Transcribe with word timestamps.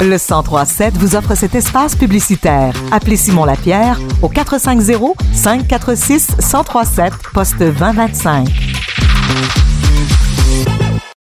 Le 0.00 0.18
1037 0.18 0.96
vous 0.98 1.16
offre 1.16 1.34
cet 1.34 1.54
espace 1.54 1.96
publicitaire. 1.96 2.74
Appelez 2.90 3.16
Simon 3.16 3.44
Lapierre 3.44 3.98
au 4.22 4.28
450 4.28 5.16
546 5.32 6.36
1037 6.38 7.12
poste 7.32 7.58
2025. 7.58 8.48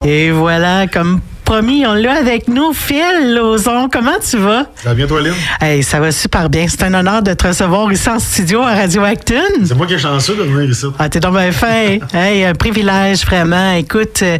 Et 0.05 0.31
voilà, 0.31 0.85
comme 0.87 1.21
promis, 1.47 1.85
on 1.87 1.93
l'a 1.93 2.15
avec 2.15 2.49
nous. 2.49 2.73
Phil 2.73 3.33
Lozon, 3.33 3.87
comment 3.89 4.19
tu 4.19 4.35
vas? 4.35 4.65
Ça 4.75 4.89
va 4.89 4.95
bien, 4.95 5.07
toi, 5.07 5.21
Lynn? 5.21 5.33
Hey, 5.61 5.81
ça 5.81 5.97
va 6.01 6.11
super 6.11 6.49
bien. 6.49 6.65
C'est 6.67 6.83
un 6.83 6.93
honneur 6.93 7.21
de 7.21 7.33
te 7.33 7.47
recevoir 7.47 7.89
ici 7.89 8.09
en 8.09 8.19
studio 8.19 8.61
à 8.63 8.75
Radio 8.75 9.01
Acton. 9.03 9.63
C'est 9.63 9.73
moi 9.73 9.87
qui 9.87 9.93
ai 9.93 9.97
chanceux 9.97 10.35
de 10.35 10.43
venir 10.43 10.69
ici. 10.69 10.87
Ah, 10.99 11.07
t'es 11.07 11.21
donc 11.21 11.37
bien 11.37 11.53
fin. 11.53 11.99
hey, 12.13 12.43
un 12.43 12.53
privilège, 12.53 13.25
vraiment. 13.25 13.71
Écoute, 13.75 14.19
euh, 14.23 14.37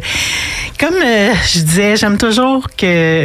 comme 0.78 0.96
euh, 1.02 1.32
je 1.50 1.60
disais, 1.60 1.96
j'aime 1.96 2.18
toujours 2.18 2.66
que 2.76 3.24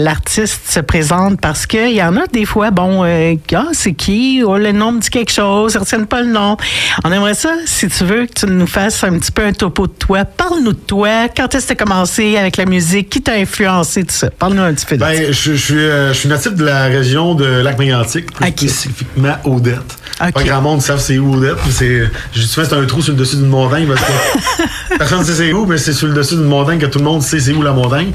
l'artiste 0.00 0.62
se 0.66 0.80
présente 0.80 1.38
parce 1.38 1.66
qu'il 1.66 1.92
y 1.92 2.02
en 2.02 2.16
a 2.16 2.26
des 2.28 2.46
fois, 2.46 2.70
bon, 2.70 3.04
euh, 3.04 3.34
ah, 3.54 3.66
c'est 3.72 3.92
qui? 3.92 4.42
Oh, 4.42 4.56
le 4.56 4.72
nom 4.72 4.92
me 4.92 5.00
dit 5.00 5.10
quelque 5.10 5.32
chose, 5.32 5.74
ils 5.74 5.78
retiennent 5.78 6.06
pas 6.06 6.22
le 6.22 6.32
nom. 6.32 6.56
On 7.04 7.12
aimerait 7.12 7.34
ça, 7.34 7.50
si 7.66 7.88
tu 7.88 8.04
veux, 8.04 8.24
que 8.24 8.32
tu 8.32 8.46
nous 8.46 8.66
fasses 8.66 9.04
un 9.04 9.18
petit 9.18 9.32
peu 9.32 9.44
un 9.44 9.52
topo 9.52 9.86
de 9.86 9.92
toi. 9.92 10.24
Parle-nous 10.24 10.72
de 10.72 10.78
toi. 10.78 11.28
Quand 11.36 11.54
est-ce 11.54 11.66
que 11.66 11.74
tu 11.74 11.82
as 11.82 11.84
commencé 11.84 12.36
avec 12.38 12.56
la 12.56 12.64
musique? 12.64 13.17
Qui 13.18 13.24
t'a 13.24 13.32
influencé, 13.32 14.04
tout 14.04 14.14
ça? 14.14 14.30
Parle-nous 14.30 14.62
un 14.62 14.72
petit 14.72 14.86
peu 14.86 14.96
de 14.96 15.02
ça. 15.02 15.08
Ben, 15.10 15.32
je, 15.32 15.32
je 15.32 15.56
suis, 15.56 15.74
euh, 15.74 16.12
je 16.12 16.18
suis 16.20 16.28
natif 16.28 16.54
de 16.54 16.64
la 16.64 16.84
région 16.84 17.34
de 17.34 17.46
Lac-Mégantic, 17.46 18.30
plus 18.32 18.46
spécifiquement 18.46 19.34
Odette. 19.42 19.98
Pas 20.20 20.30
grand 20.44 20.60
monde 20.60 20.82
savent 20.82 21.00
c'est 21.00 21.18
où 21.18 21.34
Odette. 21.34 21.56
C'est, 21.68 22.08
souvent 22.32 22.64
c'est 22.70 22.76
un 22.76 22.84
trou 22.84 23.02
sur 23.02 23.14
le 23.14 23.18
dessus 23.18 23.34
d'une 23.34 23.48
montagne 23.48 23.88
parce 23.88 24.02
que 24.02 24.98
personne 24.98 25.18
ne 25.18 25.24
sait 25.24 25.32
c'est 25.32 25.52
où, 25.52 25.66
mais 25.66 25.78
c'est 25.78 25.94
sur 25.94 26.06
le 26.06 26.14
dessus 26.14 26.36
d'une 26.36 26.44
montagne 26.44 26.78
que 26.78 26.86
tout 26.86 27.00
le 27.00 27.06
monde 27.06 27.20
sait 27.20 27.40
c'est 27.40 27.52
où 27.54 27.60
la 27.60 27.72
montagne. 27.72 28.12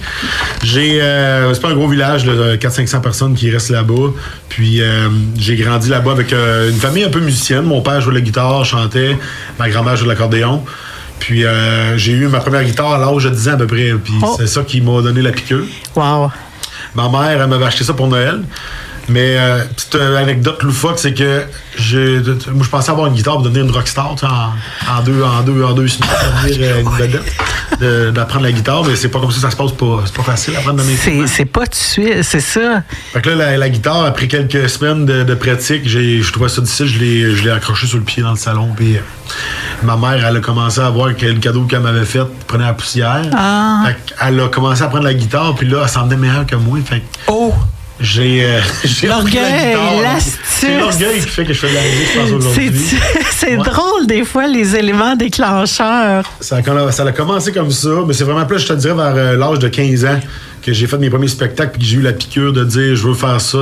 J'ai, 0.63 1.01
euh, 1.01 1.53
c'est 1.53 1.61
pas 1.61 1.71
un 1.71 1.75
gros 1.75 1.89
village, 1.89 2.25
là, 2.25 2.55
400-500 2.55 3.01
personnes 3.01 3.35
qui 3.35 3.51
restent 3.51 3.71
là-bas. 3.71 4.13
Puis 4.47 4.81
euh, 4.81 5.09
j'ai 5.37 5.57
grandi 5.57 5.89
là-bas 5.89 6.13
avec 6.13 6.31
une 6.31 6.79
famille 6.79 7.03
un 7.03 7.09
peu 7.09 7.19
musicienne. 7.19 7.63
Mon 7.63 7.81
père 7.81 7.99
jouait 7.99 8.13
de 8.13 8.19
la 8.19 8.23
guitare, 8.23 8.63
chantait. 8.63 9.17
Ma 9.59 9.69
grand-mère 9.69 9.97
jouait 9.97 10.05
de 10.05 10.11
l'accordéon. 10.11 10.63
Puis 11.23 11.45
euh, 11.45 11.97
j'ai 11.97 12.11
eu 12.11 12.27
ma 12.27 12.41
première 12.41 12.65
guitare 12.65 12.91
à 12.95 12.97
l'âge 12.97 13.23
de 13.23 13.29
10 13.29 13.47
ans 13.47 13.53
à 13.53 13.55
peu 13.55 13.67
près. 13.67 13.93
Puis 13.93 14.13
Oh. 14.21 14.35
c'est 14.37 14.45
ça 14.47 14.61
qui 14.63 14.81
m'a 14.81 15.01
donné 15.01 15.21
la 15.21 15.31
piqûre. 15.31 15.63
Wow. 15.95 16.29
Ma 16.95 17.07
mère, 17.07 17.41
elle 17.41 17.47
m'avait 17.47 17.63
acheté 17.63 17.85
ça 17.85 17.93
pour 17.93 18.09
Noël. 18.09 18.41
Mais 19.09 19.35
euh, 19.37 19.63
petite 19.65 19.95
euh, 19.95 20.17
anecdote 20.17 20.63
loufoque, 20.63 20.97
c'est 20.97 21.13
que 21.13 21.43
je, 21.77 22.21
moi, 22.51 22.63
je 22.63 22.69
pensais 22.69 22.89
avoir 22.91 23.07
une 23.07 23.13
guitare 23.13 23.33
pour 23.33 23.43
devenir 23.43 23.65
une 23.65 23.71
rockstar 23.71 24.15
en, 24.23 24.97
en 24.97 25.03
deux, 25.03 25.21
en 25.23 25.41
deux, 25.41 25.61
en 25.63 25.73
deux 25.73 25.87
semaines, 25.89 26.09
devenir 26.47 26.69
euh, 26.75 26.81
une 26.81 26.89
vedette, 26.89 27.21
de- 27.81 28.11
d'apprendre 28.11 28.45
la 28.45 28.51
guitare. 28.53 28.83
Mais 28.85 28.95
c'est 28.95 29.09
pas 29.09 29.19
comme 29.19 29.29
ça 29.31 29.35
que 29.35 29.41
ça 29.41 29.51
se 29.51 29.55
passe. 29.57 29.71
Pas, 29.73 30.03
c'est 30.05 30.15
pas 30.15 30.23
facile 30.23 30.53
d'apprendre 30.53 30.81
de 30.81 30.87
mes 30.87 30.95
C'est, 30.95 31.27
c'est 31.27 31.45
pas 31.45 31.65
de 31.65 31.75
suite, 31.75 32.23
c'est 32.23 32.39
ça. 32.39 32.83
Fait 33.11 33.21
que 33.21 33.29
là, 33.29 33.35
la, 33.35 33.57
la 33.57 33.69
guitare, 33.69 34.05
après 34.05 34.27
quelques 34.27 34.69
semaines 34.69 35.05
de, 35.05 35.23
de 35.23 35.33
pratique, 35.35 35.81
je 35.87 36.31
trouvais 36.31 36.49
ça 36.49 36.61
difficile. 36.61 36.87
Je 36.87 36.99
l'ai, 36.99 37.35
je 37.35 37.43
l'ai 37.43 37.51
accroché 37.51 37.87
sur 37.87 37.97
le 37.97 38.03
pied 38.05 38.23
dans 38.23 38.31
le 38.31 38.37
salon. 38.37 38.69
Puis 38.75 38.95
euh, 38.95 38.99
ma 39.83 39.97
mère, 39.97 40.25
elle 40.25 40.37
a 40.37 40.39
commencé 40.39 40.79
à 40.79 40.89
voir 40.89 41.13
que 41.15 41.25
le 41.25 41.39
cadeau 41.39 41.63
qu'elle 41.63 41.81
m'avait 41.81 42.05
fait 42.05 42.23
prenait 42.47 42.63
la 42.65 42.73
poussière. 42.73 43.21
Ah. 43.35 43.83
Fait 43.85 43.97
elle 44.27 44.39
a 44.39 44.47
commencé 44.47 44.81
à 44.81 44.87
prendre 44.87 45.03
la 45.03 45.13
guitare. 45.13 45.55
Puis 45.55 45.67
là, 45.67 45.81
elle 45.83 45.89
s'en 45.89 46.05
venait 46.05 46.15
meilleure 46.15 46.45
que 46.45 46.55
moi. 46.55 46.79
Fait 46.85 46.99
que 46.99 47.05
Oh! 47.27 47.53
J'ai, 48.03 48.43
euh, 48.45 48.59
j'ai 48.83 49.07
L'orgueil, 49.07 49.31
guitare. 49.71 50.01
l'astuce. 50.03 50.37
C'est 50.45 50.77
l'orgueil 50.79 51.21
qui 51.21 51.27
fait 51.29 51.45
que 51.45 51.53
je 51.53 51.59
fais 51.59 51.69
de 51.69 51.73
la 51.73 51.81
musique, 51.81 52.07
je 52.13 52.19
pense, 52.19 52.31
aujourd'hui. 52.31 52.71
C'est, 53.31 53.57
Ouais. 53.57 53.63
drôle, 53.63 54.05
des 54.07 54.23
fois, 54.23 54.45
les 54.47 54.75
éléments 54.75 55.15
déclencheurs. 55.15 56.23
Ça 56.39 56.57
a, 56.57 56.91
ça 56.91 57.03
a 57.05 57.11
commencé 57.11 57.51
comme 57.51 57.71
ça, 57.71 57.89
mais 58.07 58.13
c'est 58.13 58.23
vraiment 58.23 58.45
plus, 58.45 58.59
je 58.59 58.67
te 58.67 58.73
dirais, 58.73 58.93
vers 58.95 59.15
euh, 59.15 59.35
l'âge 59.37 59.59
de 59.59 59.67
15 59.67 60.05
ans 60.05 60.19
que 60.61 60.71
j'ai 60.73 60.87
fait 60.87 60.97
mes 60.97 61.09
premiers 61.09 61.27
spectacles 61.27 61.71
puis 61.73 61.81
que 61.81 61.87
j'ai 61.87 61.97
eu 61.97 62.01
la 62.01 62.13
piqûre 62.13 62.53
de 62.53 62.63
dire 62.63 62.95
je 62.95 63.07
veux 63.07 63.13
faire 63.15 63.39
ça 63.41 63.59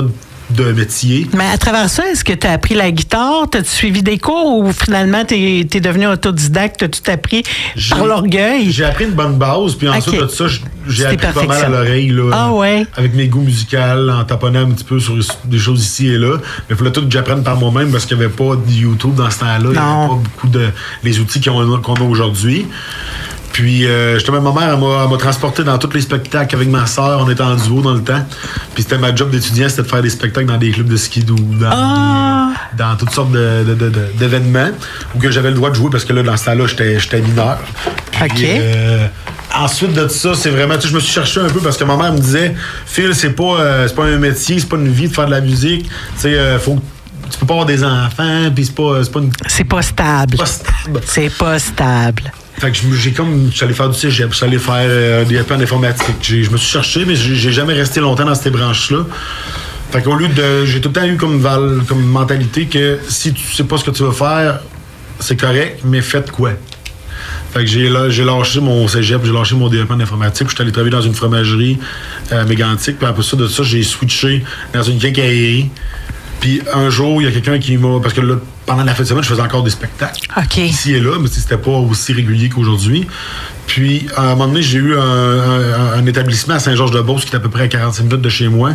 de 0.49 0.71
métier. 0.71 1.27
Mais 1.33 1.45
à 1.45 1.57
travers 1.57 1.89
ça, 1.89 2.03
est-ce 2.09 2.23
que 2.23 2.33
tu 2.33 2.45
as 2.45 2.51
appris 2.51 2.75
la 2.75 2.91
guitare? 2.91 3.47
T'as-tu 3.49 3.69
suivi 3.69 4.03
des 4.03 4.17
cours 4.17 4.59
ou 4.59 4.71
finalement 4.73 5.23
tu 5.25 5.35
es, 5.35 5.63
devenu 5.63 6.07
autodidacte? 6.07 6.79
T'as 6.79 6.87
tout 6.89 7.11
appris 7.11 7.43
par 7.89 8.05
l'orgueil? 8.05 8.71
J'ai 8.71 8.85
appris 8.85 9.05
une 9.05 9.11
bonne 9.11 9.37
base, 9.37 9.75
puis 9.75 9.87
ensuite 9.87 10.15
Ok. 10.15 10.21
de 10.23 10.27
ça, 10.27 10.45
j'ai 10.87 11.05
appris 11.05 11.27
pas 11.33 11.45
mal 11.45 11.63
à 11.65 11.69
l'oreille. 11.69 12.13
Ah 12.33 12.51
ouais? 12.51 12.85
Avec 12.95 13.13
mes 13.13 13.27
goûts 13.27 13.41
musicaux, 13.41 13.77
en 13.77 14.23
taponnant 14.23 14.61
un 14.61 14.71
petit 14.71 14.83
peu 14.83 14.99
sur 14.99 15.15
des 15.45 15.59
choses 15.59 15.83
ici 15.83 16.07
et 16.07 16.17
là. 16.17 16.37
Mais 16.37 16.71
il 16.71 16.75
fallait 16.75 16.91
tout 16.91 17.01
que 17.05 17.11
j'apprenne 17.11 17.43
par 17.43 17.57
moi-même 17.57 17.91
parce 17.91 18.05
qu'il 18.05 18.17
n'y 18.17 18.23
avait 18.23 18.33
pas 18.33 18.55
de 18.55 18.71
YouTube 18.71 19.15
dans 19.15 19.29
ce 19.29 19.39
temps-là. 19.39 19.57
Il 19.59 19.69
n'y 19.71 19.77
avait 19.77 20.07
pas 20.07 20.15
beaucoup 20.15 20.47
de 20.47 20.67
les 21.03 21.19
outils 21.19 21.41
qu'on 21.41 21.73
a, 21.73 21.79
qu'on 21.79 21.93
a 21.93 22.01
aujourd'hui. 22.03 22.65
Puis, 23.53 23.85
euh, 23.85 24.15
justement, 24.15 24.41
ma 24.41 24.51
mère, 24.59 24.73
elle 24.73 25.09
m'a- 25.09 25.17
transporté 25.17 25.63
dans 25.63 25.77
tous 25.77 25.93
les 25.93 26.01
spectacles 26.01 26.55
avec 26.55 26.69
ma 26.69 26.85
soeur. 26.85 27.19
On 27.25 27.29
était 27.29 27.41
en 27.43 27.55
duo 27.55 27.81
dans 27.81 27.93
le 27.93 28.01
temps. 28.01 28.25
Puis, 28.73 28.83
c'était 28.83 28.97
ma 28.97 29.13
job 29.13 29.29
d'étudiant, 29.29 29.67
c'était 29.69 29.83
de 29.83 29.87
faire 29.87 30.01
des 30.01 30.09
spectacles 30.09 30.47
dans 30.47 30.57
des 30.57 30.71
clubs 30.71 30.87
de 30.87 30.95
ski 30.97 31.25
ou 31.29 31.55
dans, 31.55 31.69
Ah! 31.71 32.49
dans 32.77 32.95
toutes 32.95 33.11
sortes 33.11 33.31
de- 33.31 33.63
de- 33.67 33.75
de- 33.75 33.89
de- 33.89 34.05
d'événements 34.17 34.69
où 35.15 35.19
que 35.19 35.29
j'avais 35.31 35.49
le 35.49 35.55
droit 35.55 35.69
de 35.69 35.75
jouer 35.75 35.89
parce 35.91 36.05
que 36.05 36.13
là, 36.13 36.23
dans 36.23 36.37
ce 36.37 36.45
temps-là, 36.45 36.65
j'étais 36.67 37.21
mineur. 37.21 37.57
Puis, 38.11 38.23
OK. 38.23 38.43
euh, 38.43 39.07
ensuite 39.55 39.93
de 39.93 40.07
ça, 40.07 40.33
c'est 40.33 40.49
vraiment, 40.49 40.75
tu 40.75 40.81
sais, 40.83 40.87
je 40.89 40.95
me 40.95 40.99
suis 40.99 41.11
cherché 41.13 41.39
un 41.41 41.49
peu 41.49 41.59
parce 41.59 41.77
que 41.77 41.83
ma 41.83 41.97
mère 41.97 42.13
me 42.13 42.19
disait, 42.19 42.55
Phil, 42.85 43.13
c'est 43.13 43.31
pas, 43.31 43.59
euh, 43.59 43.87
c'est 43.87 43.95
pas 43.95 44.05
un 44.05 44.17
métier, 44.17 44.59
c'est 44.59 44.69
pas 44.69 44.77
une 44.77 44.87
vie 44.91 45.07
de 45.09 45.13
faire 45.13 45.25
de 45.25 45.31
la 45.31 45.41
musique. 45.41 45.83
Tu 45.83 45.91
sais, 46.17 46.33
euh, 46.35 46.57
faut 46.59 46.79
tu 47.29 47.37
peux 47.39 47.45
pas 47.45 47.53
avoir 47.53 47.65
des 47.65 47.81
enfants, 47.81 48.49
puis 48.53 48.65
c'est 48.65 48.75
pas, 48.75 49.03
c'est 49.03 49.11
pas 49.11 49.19
une 49.19 49.31
C'est 49.47 49.63
pas 49.63 49.81
stable. 49.81 50.37
C'est 51.05 51.29
pas 51.37 51.59
stable. 51.59 52.31
Fait 52.61 52.69
que 52.71 52.77
j'ai 52.95 53.11
comme. 53.11 53.49
Allé 53.59 53.73
faire 53.73 53.89
du 53.89 53.97
cégep, 53.97 54.31
allé 54.43 54.59
faire 54.59 54.75
euh, 54.77 55.25
des 55.25 55.41
en 55.41 55.59
informatique. 55.59 56.17
Je 56.21 56.47
me 56.51 56.57
suis 56.57 56.69
cherché, 56.69 57.05
mais 57.05 57.15
j'ai 57.15 57.51
jamais 57.51 57.73
resté 57.73 57.99
longtemps 57.99 58.23
dans 58.23 58.35
ces 58.35 58.51
branches-là. 58.51 58.99
Fait 59.89 60.03
qu'au 60.03 60.13
lieu 60.13 60.27
de. 60.27 60.63
J'ai 60.65 60.79
tout 60.79 60.89
le 60.89 60.93
temps 60.93 61.05
eu 61.07 61.17
comme, 61.17 61.39
val, 61.39 61.81
comme 61.87 62.05
mentalité 62.05 62.67
que 62.67 62.99
si 63.09 63.33
tu 63.33 63.51
sais 63.51 63.63
pas 63.63 63.79
ce 63.79 63.85
que 63.85 63.89
tu 63.89 64.03
veux 64.03 64.11
faire, 64.11 64.59
c'est 65.19 65.37
correct, 65.37 65.79
mais 65.83 66.01
faites 66.01 66.29
quoi? 66.29 66.51
Fait 67.51 67.61
que 67.61 67.65
j'ai 67.65 67.91
j'ai 68.09 68.23
lâché 68.23 68.59
mon 68.59 68.87
cégep, 68.87 69.21
j'ai 69.25 69.33
lâché 69.33 69.55
mon 69.55 69.67
DEP 69.67 69.89
en 69.89 69.99
informatique, 69.99 70.45
puis 70.45 70.51
je 70.51 70.55
suis 70.57 70.61
allé 70.61 70.71
travailler 70.71 70.91
dans 70.91 71.01
une 71.01 71.15
fromagerie 71.15 71.79
euh, 72.31 72.45
mégantique, 72.45 72.99
puis 72.99 73.07
après 73.07 73.23
ça, 73.23 73.37
de 73.37 73.47
ça, 73.47 73.63
j'ai 73.63 73.81
switché 73.81 74.43
dans 74.71 74.83
une 74.83 74.99
quincaillerie. 74.99 75.71
Puis 76.41 76.61
un 76.73 76.89
jour, 76.89 77.21
il 77.21 77.25
y 77.25 77.27
a 77.27 77.31
quelqu'un 77.31 77.57
qui 77.59 77.77
m'a. 77.77 77.99
Parce 78.01 78.13
que 78.13 78.21
là, 78.21 78.35
pendant 78.65 78.83
la 78.83 78.93
fin 78.95 79.03
de 79.03 79.07
semaine, 79.07 79.23
je 79.23 79.29
faisais 79.29 79.41
encore 79.41 79.63
des 79.63 79.69
spectacles 79.69 80.19
OK. 80.35 80.57
ici 80.57 80.93
et 80.93 80.99
là, 80.99 81.17
mais 81.21 81.27
c'était 81.29 81.57
pas 81.57 81.71
aussi 81.71 82.11
régulier 82.13 82.49
qu'aujourd'hui. 82.49 83.07
Puis, 83.67 84.07
à 84.17 84.23
un 84.23 84.29
moment 84.31 84.47
donné, 84.47 84.61
j'ai 84.61 84.79
eu 84.79 84.97
un, 84.97 84.99
un- 85.01 85.93
un 85.99 86.05
établissement 86.05 86.55
à 86.55 86.59
Saint-Georges-de-Beauce, 86.59 87.23
qui 87.25 87.31
est 87.31 87.35
à 87.35 87.39
peu 87.39 87.49
près 87.49 87.63
à 87.63 87.67
45 87.67 88.03
minutes 88.03 88.21
de 88.21 88.29
chez 88.29 88.47
moi, 88.49 88.71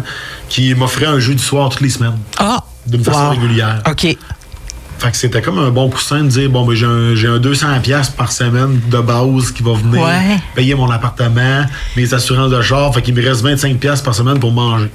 qui 0.48 0.74
m'offrait 0.74 1.06
un 1.06 1.18
jeu 1.18 1.34
du 1.34 1.42
soir 1.42 1.68
toutes 1.68 1.80
les 1.82 1.90
semaines, 1.90 2.16
Ah! 2.38 2.62
d'une 2.86 3.02
façon 3.04 3.24
Wow. 3.24 3.30
régulière. 3.30 3.82
OK. 3.90 4.16
Fait 4.98 5.10
que 5.10 5.16
c'était 5.16 5.42
comme 5.42 5.58
un 5.58 5.68
bon 5.70 5.90
coussin 5.90 6.22
de 6.24 6.28
dire, 6.28 6.48
bon, 6.48 6.64
ben, 6.66 6.74
j'ai 6.74 6.86
un, 6.86 7.34
un 7.34 7.38
200$ 7.38 7.80
piastres 7.82 8.14
par 8.14 8.32
semaine 8.32 8.80
de 8.90 8.98
base 8.98 9.52
qui 9.52 9.62
va 9.62 9.74
venir 9.74 10.00
Ouais. 10.02 10.38
payer 10.54 10.74
mon 10.74 10.90
appartement, 10.90 11.64
mes 11.96 12.14
assurances 12.14 12.50
de 12.50 12.62
char, 12.62 12.94
fait 12.94 13.02
qu'il 13.02 13.14
me 13.14 13.22
reste 13.22 13.44
25$ 13.44 13.76
piastres 13.78 14.04
par 14.04 14.14
semaine 14.14 14.38
pour 14.40 14.52
manger. 14.52 14.90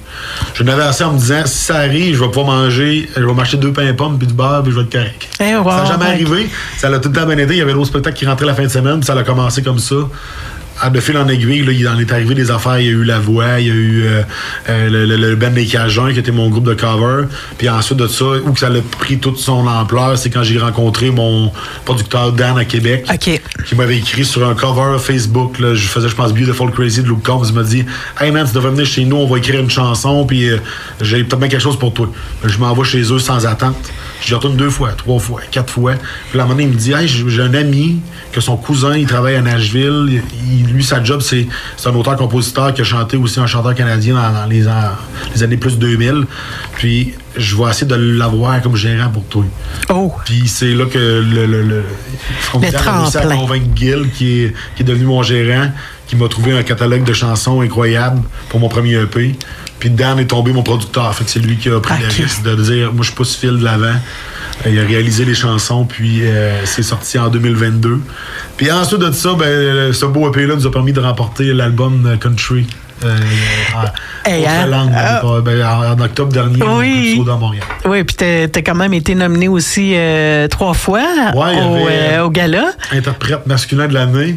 Je 0.54 0.64
n'avais 0.64 0.82
assez 0.82 1.04
en 1.04 1.12
me 1.12 1.18
disant, 1.18 1.42
si 1.44 1.56
ça 1.66 1.76
arrive, 1.76 2.16
je 2.16 2.20
vais 2.20 2.30
pouvoir 2.30 2.46
manger, 2.46 3.08
je 3.16 3.24
vais 3.24 3.34
m'acheter 3.34 3.58
deux 3.58 3.72
pains 3.72 3.86
et 3.86 3.92
pommes 3.92 4.18
puis 4.18 4.26
du 4.26 4.34
beurre, 4.34 4.62
puis 4.64 4.72
je 4.72 4.76
vais 4.78 4.82
être 4.84 4.92
correct. 4.92 5.28
Eh, 5.40 5.54
wow, 5.56 5.70
ça 5.70 5.76
n'a 5.76 5.84
jamais 5.84 6.04
ouais. 6.06 6.10
arrivé. 6.10 6.50
Ça 6.78 6.88
l'a 6.88 6.98
tout 6.98 7.08
le 7.08 7.14
temps 7.14 7.26
bien 7.26 7.38
aidé. 7.38 7.54
Il 7.54 7.58
y 7.58 7.62
avait 7.62 7.72
l'autre 7.72 7.88
spectacle 7.88 8.16
qui 8.16 8.26
rentrait 8.26 8.46
la 8.46 8.54
fin 8.54 8.64
de 8.64 8.68
semaine, 8.68 8.98
puis 8.98 9.06
ça 9.06 9.14
a 9.14 9.22
commencé 9.22 9.62
comme 9.62 9.78
ça. 9.78 9.94
À 10.84 10.90
de 10.90 10.98
fil 10.98 11.16
en 11.16 11.28
aiguille, 11.28 11.64
là, 11.64 11.70
il 11.70 11.86
en 11.86 11.96
est 12.00 12.10
arrivé 12.10 12.34
des 12.34 12.50
affaires. 12.50 12.80
Il 12.80 12.86
y 12.86 12.88
a 12.88 12.92
eu 12.92 13.04
La 13.04 13.20
Voix, 13.20 13.60
il 13.60 13.66
y 13.68 13.70
a 13.70 13.74
eu 13.74 14.02
euh, 14.04 14.22
euh, 14.68 14.90
le, 14.90 15.06
le, 15.06 15.16
le 15.16 15.36
band 15.36 15.50
des 15.52 15.64
Cajuns, 15.64 16.12
qui 16.12 16.18
était 16.18 16.32
mon 16.32 16.50
groupe 16.50 16.64
de 16.64 16.74
cover. 16.74 17.26
Puis 17.56 17.68
ensuite 17.68 17.98
de 17.98 18.08
ça, 18.08 18.24
où 18.44 18.52
que 18.52 18.58
ça 18.58 18.66
a 18.66 18.70
pris 18.98 19.18
toute 19.18 19.38
son 19.38 19.64
ampleur, 19.68 20.18
c'est 20.18 20.28
quand 20.28 20.42
j'ai 20.42 20.58
rencontré 20.58 21.12
mon 21.12 21.52
producteur 21.84 22.32
Dan 22.32 22.58
à 22.58 22.64
Québec, 22.64 23.06
qui 23.64 23.76
m'avait 23.76 23.98
écrit 23.98 24.24
sur 24.24 24.44
un 24.44 24.54
cover 24.54 24.98
Facebook. 24.98 25.60
Là, 25.60 25.76
je 25.76 25.86
faisais, 25.86 26.08
je 26.08 26.16
pense, 26.16 26.34
Beautiful 26.34 26.72
Crazy 26.72 27.02
de 27.02 27.08
Luke 27.08 27.22
Combs. 27.24 27.44
Il 27.48 27.54
m'a 27.54 27.62
dit 27.62 27.84
Hey 28.20 28.32
man, 28.32 28.44
tu 28.44 28.52
devrais 28.52 28.70
venir 28.72 28.84
chez 28.84 29.04
nous, 29.04 29.16
on 29.18 29.26
va 29.28 29.38
écrire 29.38 29.60
une 29.60 29.70
chanson, 29.70 30.26
puis 30.26 30.50
euh, 30.50 30.56
j'ai 31.00 31.22
peut-être 31.22 31.38
bien 31.38 31.48
quelque 31.48 31.62
chose 31.62 31.78
pour 31.78 31.94
toi. 31.94 32.10
Je 32.44 32.58
m'en 32.58 32.74
vais 32.74 32.84
chez 32.84 33.02
eux 33.02 33.20
sans 33.20 33.46
attente. 33.46 33.76
J'y 34.24 34.34
retourne 34.34 34.56
deux 34.56 34.70
fois, 34.70 34.92
trois 34.92 35.18
fois, 35.18 35.40
quatre 35.50 35.70
fois. 35.72 35.94
Puis 36.30 36.38
à 36.38 36.42
un 36.42 36.46
moment 36.46 36.54
donné, 36.54 36.68
il 36.68 36.74
me 36.74 36.78
dit 36.78 36.92
Hey, 36.92 37.08
j'ai 37.08 37.42
un 37.42 37.54
ami 37.54 38.00
que 38.32 38.40
son 38.40 38.56
cousin, 38.56 38.96
il 38.96 39.06
travaille 39.06 39.34
à 39.34 39.40
Nashville. 39.42 40.22
Il- 40.48 40.66
lui, 40.72 40.84
sa 40.84 41.02
job, 41.02 41.20
c'est 41.20 41.46
un 41.84 41.94
auteur-compositeur 41.94 42.72
qui 42.72 42.80
a 42.82 42.84
chanté 42.84 43.16
aussi 43.16 43.40
un 43.40 43.46
chanteur 43.46 43.74
canadien 43.74 44.14
dans, 44.14 44.32
dans 44.32 44.46
les, 44.46 44.66
an- 44.68 44.92
les 45.34 45.42
années 45.42 45.56
plus 45.56 45.76
2000. 45.78 46.24
Puis 46.76 47.14
je 47.36 47.56
vais 47.56 47.70
essayer 47.70 47.86
de 47.86 47.94
l'avoir 47.94 48.60
comme 48.62 48.76
gérant 48.76 49.08
pour 49.10 49.24
toi. 49.24 49.44
Oh! 49.88 50.12
Puis 50.24 50.46
c'est 50.46 50.72
là 50.74 50.84
que 50.86 50.98
le, 50.98 51.46
le, 51.46 51.62
le, 51.62 51.82
réussi 53.00 53.16
à 53.16 53.20
convaincre 53.36 53.66
Gil, 53.74 54.10
qui 54.14 54.40
est, 54.44 54.52
qui 54.76 54.82
est 54.82 54.86
devenu 54.86 55.06
mon 55.06 55.22
gérant, 55.22 55.70
qui 56.06 56.14
m'a 56.16 56.28
trouvé 56.28 56.52
un 56.56 56.62
catalogue 56.62 57.04
de 57.04 57.12
chansons 57.12 57.60
incroyable 57.62 58.22
pour 58.50 58.60
mon 58.60 58.68
premier 58.68 58.94
EP. 59.00 59.34
Puis 59.82 59.90
Dan 59.90 60.20
est 60.20 60.26
tombé 60.26 60.52
mon 60.52 60.62
producteur. 60.62 61.12
Fait 61.12 61.24
que 61.24 61.30
c'est 61.30 61.40
lui 61.40 61.56
qui 61.56 61.68
a 61.68 61.80
pris 61.80 61.94
Ok. 61.94 62.00
le 62.02 62.22
risque 62.22 62.42
de 62.44 62.54
dire 62.54 62.92
moi 62.92 63.04
je 63.04 63.10
pousse 63.10 63.34
fil 63.36 63.58
de 63.58 63.64
l'avant. 63.64 63.96
Il 64.64 64.78
a 64.78 64.84
réalisé 64.84 65.24
les 65.24 65.34
chansons, 65.34 65.84
puis 65.86 66.20
euh, 66.22 66.64
c'est 66.66 66.84
sorti 66.84 67.18
en 67.18 67.26
2022. 67.30 67.98
Puis 68.56 68.70
ensuite 68.70 69.00
de 69.00 69.10
ça, 69.10 69.30
ben, 69.36 69.92
ce 69.92 70.06
beau 70.06 70.30
EP-là 70.30 70.54
nous 70.54 70.68
a 70.68 70.70
permis 70.70 70.92
de 70.92 71.00
remporter 71.00 71.52
l'album 71.52 72.16
Country 72.20 72.64
euh, 73.04 73.08
en, 73.74 74.30
Hey, 74.30 74.46
hein? 74.46 74.66
langue, 74.66 74.92
Ah. 74.94 75.20
ben, 75.44 75.66
en, 75.66 75.94
en 75.94 76.04
octobre 76.04 76.32
dernier 76.32 76.62
Oui. 76.62 77.16
au 77.20 77.24
de 77.24 77.30
Montréal. 77.32 77.64
Oui, 77.86 78.04
puis 78.04 78.14
t'as 78.14 78.44
as 78.44 78.62
quand 78.62 78.76
même 78.76 78.94
été 78.94 79.16
nominé 79.16 79.48
aussi 79.48 79.94
euh, 79.96 80.46
trois 80.46 80.74
fois 80.74 81.02
Ouais, 81.34 81.60
au, 81.60 81.88
euh, 81.88 82.22
au 82.22 82.30
gala. 82.30 82.66
Interprète 82.92 83.44
masculin 83.48 83.88
de 83.88 83.94
l'année. 83.94 84.36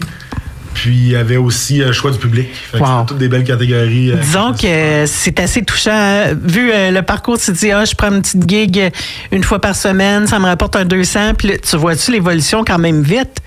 Puis 0.76 0.94
il 0.96 1.08
y 1.12 1.16
avait 1.16 1.38
aussi 1.38 1.82
euh, 1.82 1.92
choix 1.94 2.12
du 2.12 2.20
public. 2.20 2.48
Fait 2.54 2.78
que 2.78 2.84
Wow. 2.84 3.06
toutes 3.08 3.18
des 3.18 3.30
belles 3.30 3.44
catégories. 3.44 4.12
euh, 4.12 4.18
Disons 4.18 4.54
que 4.54 4.68
euh, 4.68 5.06
c'est 5.08 5.40
assez 5.40 5.64
touchant. 5.64 5.90
hein. 5.92 6.34
Vu 6.44 6.70
euh, 6.72 6.92
le 6.92 7.02
parcours, 7.02 7.40
tu 7.40 7.48
te 7.48 7.58
dis, 7.58 7.72
ah, 7.72 7.86
je 7.86 7.96
prends 7.96 8.12
une 8.12 8.22
petite 8.22 8.48
gig 8.48 8.92
une 9.32 9.44
fois 9.44 9.60
par 9.60 9.76
semaine, 9.76 10.28
ça 10.28 10.38
me 10.38 10.46
rapporte 10.46 10.76
un 10.76 10.86
200. 10.86 11.34
Puis 11.38 11.48
là, 11.48 11.54
tu 11.58 11.78
vois-tu 11.78 12.12
l'évolution 12.12 12.64
quand 12.64 12.78
même 12.78 13.02
vite? 13.02 13.40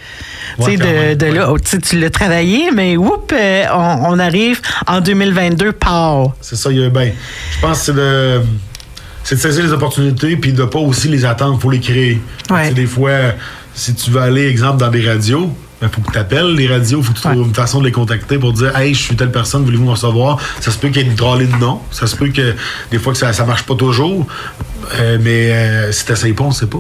Ouais, 0.59 0.77
quand 0.77 0.85
de, 0.85 0.91
même, 0.91 1.15
de 1.17 1.27
ouais. 1.27 1.33
là, 1.33 1.53
oh, 1.53 1.59
tu 1.59 1.99
l'as 2.01 2.11
travaillé, 2.11 2.71
mais 2.75 2.97
oups, 2.97 3.33
euh, 3.33 3.65
on, 3.73 4.15
on 4.15 4.19
arrive 4.19 4.61
en 4.87 5.01
2022, 5.01 5.73
pow! 5.73 6.33
C'est 6.41 6.57
ça, 6.57 6.71
il 6.73 6.79
y 6.79 6.85
a 6.85 6.89
ben, 6.89 7.13
je 7.55 7.61
pense 7.61 7.79
que 7.81 7.85
c'est 7.85 7.95
de 7.95 8.41
c'est 9.23 9.35
de 9.35 9.41
saisir 9.41 9.63
les 9.65 9.73
opportunités 9.73 10.37
puis 10.39 10.53
de 10.55 10.65
pas 10.65 10.79
aussi 10.79 11.09
les 11.09 11.27
attendre, 11.27 11.61
faut 11.61 11.71
les 11.71 11.81
créer. 11.81 12.19
Ouais. 12.51 12.73
Des 12.73 12.87
fois 12.87 13.11
si 13.75 13.95
tu 13.95 14.11
veux 14.11 14.21
aller 14.23 14.49
exemple 14.49 14.79
dans 14.79 14.89
des 14.91 15.07
radios, 15.07 15.55
il 15.81 15.89
faut 15.89 16.01
que 16.01 16.13
tu 16.13 16.19
appelles 16.19 16.55
les 16.55 16.67
radios, 16.69 17.03
faut 17.03 17.13
que 17.13 17.19
tu 17.21 17.27
Ouais. 17.29 17.35
trouves 17.35 17.47
une 17.49 17.55
façon 17.55 17.81
de 17.81 17.85
les 17.87 17.93
contacter 17.93 18.39
pour 18.39 18.53
dire 18.53 18.77
Hey, 18.77 18.95
je 18.95 19.01
suis 19.03 19.17
telle 19.17 19.31
personne, 19.31 19.65
voulez-vous 19.65 19.85
me 19.85 19.91
recevoir? 19.91 20.39
Ça 20.61 20.71
se 20.71 20.79
peut 20.79 20.89
qu'il 20.89 21.03
y 21.03 21.05
ait 21.05 21.09
une 21.09 21.15
drôle 21.15 21.47
de 21.49 21.57
nom. 21.57 21.81
Ça 21.91 22.07
se 22.07 22.17
peut 22.17 22.29
que 22.29 22.55
des 22.91 22.99
fois 22.99 23.13
que 23.13 23.19
ça, 23.19 23.33
ça 23.33 23.45
marche 23.45 23.63
pas 23.63 23.75
toujours. 23.75 24.27
Euh, 24.99 25.19
mais 25.21 25.51
euh, 25.53 25.93
si 25.93 26.07
t'essayes 26.07 26.33
pas, 26.33 26.45
on 26.45 26.51
sait 26.51 26.67
pas. 26.67 26.79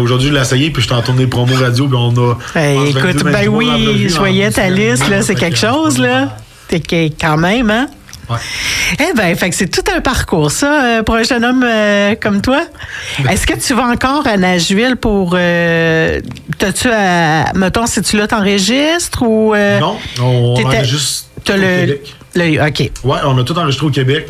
Aujourd'hui, 0.00 0.28
je 0.28 0.34
l'ai 0.34 0.40
essayé, 0.40 0.70
puis 0.70 0.82
je 0.82 0.88
t'ai 0.88 0.94
en 0.94 1.02
tourné 1.02 1.26
promo 1.26 1.54
radio, 1.54 1.86
puis 1.88 1.96
on 1.98 2.14
a. 2.16 2.34
Hey, 2.54 2.76
je 2.78 2.92
pense, 2.92 3.04
écoute, 3.04 3.22
22, 3.22 3.24
ben 3.24 3.32
23 3.32 3.58
oui, 3.58 4.42
une 4.42 4.52
ta 4.52 4.70
liste, 4.70 5.08
là, 5.08 5.22
c'est 5.22 5.34
quelque 5.34 5.54
que, 5.60 5.66
chose, 5.66 5.98
là. 5.98 6.36
T'es 6.68 6.80
quand 7.20 7.36
même, 7.36 7.70
hein? 7.70 7.88
Ouais. 8.30 8.36
Eh 9.00 9.12
bien, 9.16 9.34
fait 9.34 9.50
que 9.50 9.56
c'est 9.56 9.68
tout 9.68 9.82
un 9.94 10.00
parcours, 10.00 10.50
ça, 10.50 10.84
euh, 10.98 11.02
pour 11.02 11.16
un 11.16 11.22
jeune 11.24 11.44
homme 11.44 11.64
euh, 11.64 12.14
comme 12.20 12.40
toi. 12.40 12.62
Est-ce 13.28 13.46
que 13.46 13.54
tu 13.58 13.74
vas 13.74 13.86
encore 13.86 14.26
à 14.26 14.36
Nashville 14.36 14.96
pour. 14.96 15.34
Euh, 15.38 16.20
T'as-tu 16.58 16.88
à. 16.88 17.52
Mettons, 17.54 17.86
si 17.86 18.00
tu 18.02 18.16
là, 18.16 18.26
t'enregistres 18.26 19.22
ou. 19.22 19.54
euh, 19.54 19.80
Non, 19.80 19.96
on, 20.20 20.54
enregistre 20.64 21.26
T'as 21.44 21.54
au 21.54 21.56
le, 21.56 21.80
Québec. 21.86 22.14
le- 22.36 22.68
OK. 22.68 22.90
Ouais, 23.04 23.18
on 23.24 23.36
a 23.38 23.44
tout 23.44 23.58
enregistré 23.58 23.86
au 23.86 23.90
Québec. 23.90 24.28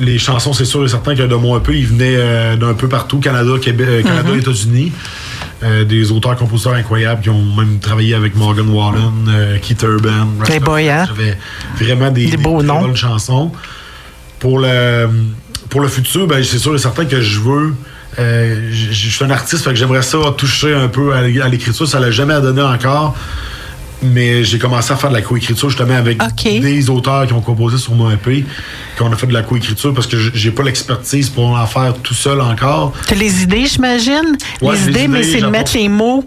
Les 0.00 0.18
chansons, 0.18 0.52
c'est 0.52 0.64
sûr 0.64 0.84
et 0.84 0.88
certain 0.88 1.14
que 1.16 1.22
de 1.22 1.34
moi 1.34 1.56
un 1.58 1.60
peu, 1.60 1.74
ils 1.74 1.86
venaient 1.86 2.56
d'un 2.56 2.72
peu 2.74 2.88
partout, 2.88 3.18
Canada, 3.18 3.50
Québec, 3.60 4.04
Canada, 4.04 4.30
Mm-hmm. 4.30 4.38
États-Unis. 4.40 4.92
Euh, 5.64 5.84
des 5.84 6.12
auteurs-compositeurs 6.12 6.74
incroyables 6.74 7.20
qui 7.20 7.30
ont 7.30 7.42
même 7.56 7.80
travaillé 7.80 8.14
avec 8.14 8.36
Morgan 8.36 8.68
Wallen, 8.68 9.26
euh, 9.28 9.58
Keith 9.60 9.82
Urban. 9.82 10.28
Les 10.48 10.60
boys, 10.60 10.78
hein? 10.88 11.04
J'avais 11.08 11.36
vraiment 11.80 12.12
des, 12.12 12.26
Des 12.28 12.36
beaux 12.36 12.58
très 12.58 12.66
noms. 12.68 12.80
bonnes 12.82 12.96
chansons. 12.96 13.50
Pour 14.38 14.60
le, 14.60 15.08
pour 15.68 15.80
le 15.80 15.88
futur, 15.88 16.28
ben, 16.28 16.44
c'est 16.44 16.58
sûr 16.58 16.76
et 16.76 16.78
certain 16.78 17.06
que 17.06 17.20
je 17.20 17.40
veux. 17.40 17.74
euh, 18.20 18.68
je 18.70 19.10
suis 19.10 19.24
un 19.24 19.30
artiste, 19.30 19.64
fait 19.64 19.70
que 19.70 19.76
j'aimerais 19.76 20.02
ça 20.02 20.18
toucher 20.36 20.74
un 20.74 20.86
peu 20.86 21.12
à 21.12 21.18
à 21.18 21.48
l'écriture. 21.48 21.88
Ça 21.88 21.98
l'a 21.98 22.12
jamais 22.12 22.40
donné 22.40 22.62
encore. 22.62 23.16
Mais 24.02 24.44
j'ai 24.44 24.58
commencé 24.58 24.92
à 24.92 24.96
faire 24.96 25.10
de 25.10 25.14
la 25.14 25.22
coécriture 25.22 25.68
justement 25.70 25.96
avec 25.96 26.18
des 26.44 26.90
auteurs 26.90 27.26
qui 27.26 27.32
ont 27.32 27.40
composé 27.40 27.78
sur 27.78 27.94
mon 27.94 28.10
EP, 28.10 28.44
qu'on 28.96 29.12
a 29.12 29.16
fait 29.16 29.26
de 29.26 29.32
la 29.32 29.42
coécriture 29.42 29.92
parce 29.92 30.06
que 30.06 30.16
j'ai 30.16 30.50
pas 30.50 30.62
l'expertise 30.62 31.28
pour 31.30 31.46
en 31.46 31.66
faire 31.66 31.94
tout 32.02 32.14
seul 32.14 32.40
encore. 32.40 32.92
T'as 33.06 33.16
les 33.16 33.42
idées, 33.42 33.66
j'imagine? 33.66 34.36
Ouais, 34.62 34.74
les 34.74 34.78
les 34.78 34.88
idées, 34.90 35.08
mais 35.08 35.22
c'est 35.22 35.40
de 35.40 35.46
mettre 35.46 35.72
les 35.74 35.88
mots. 35.88 36.24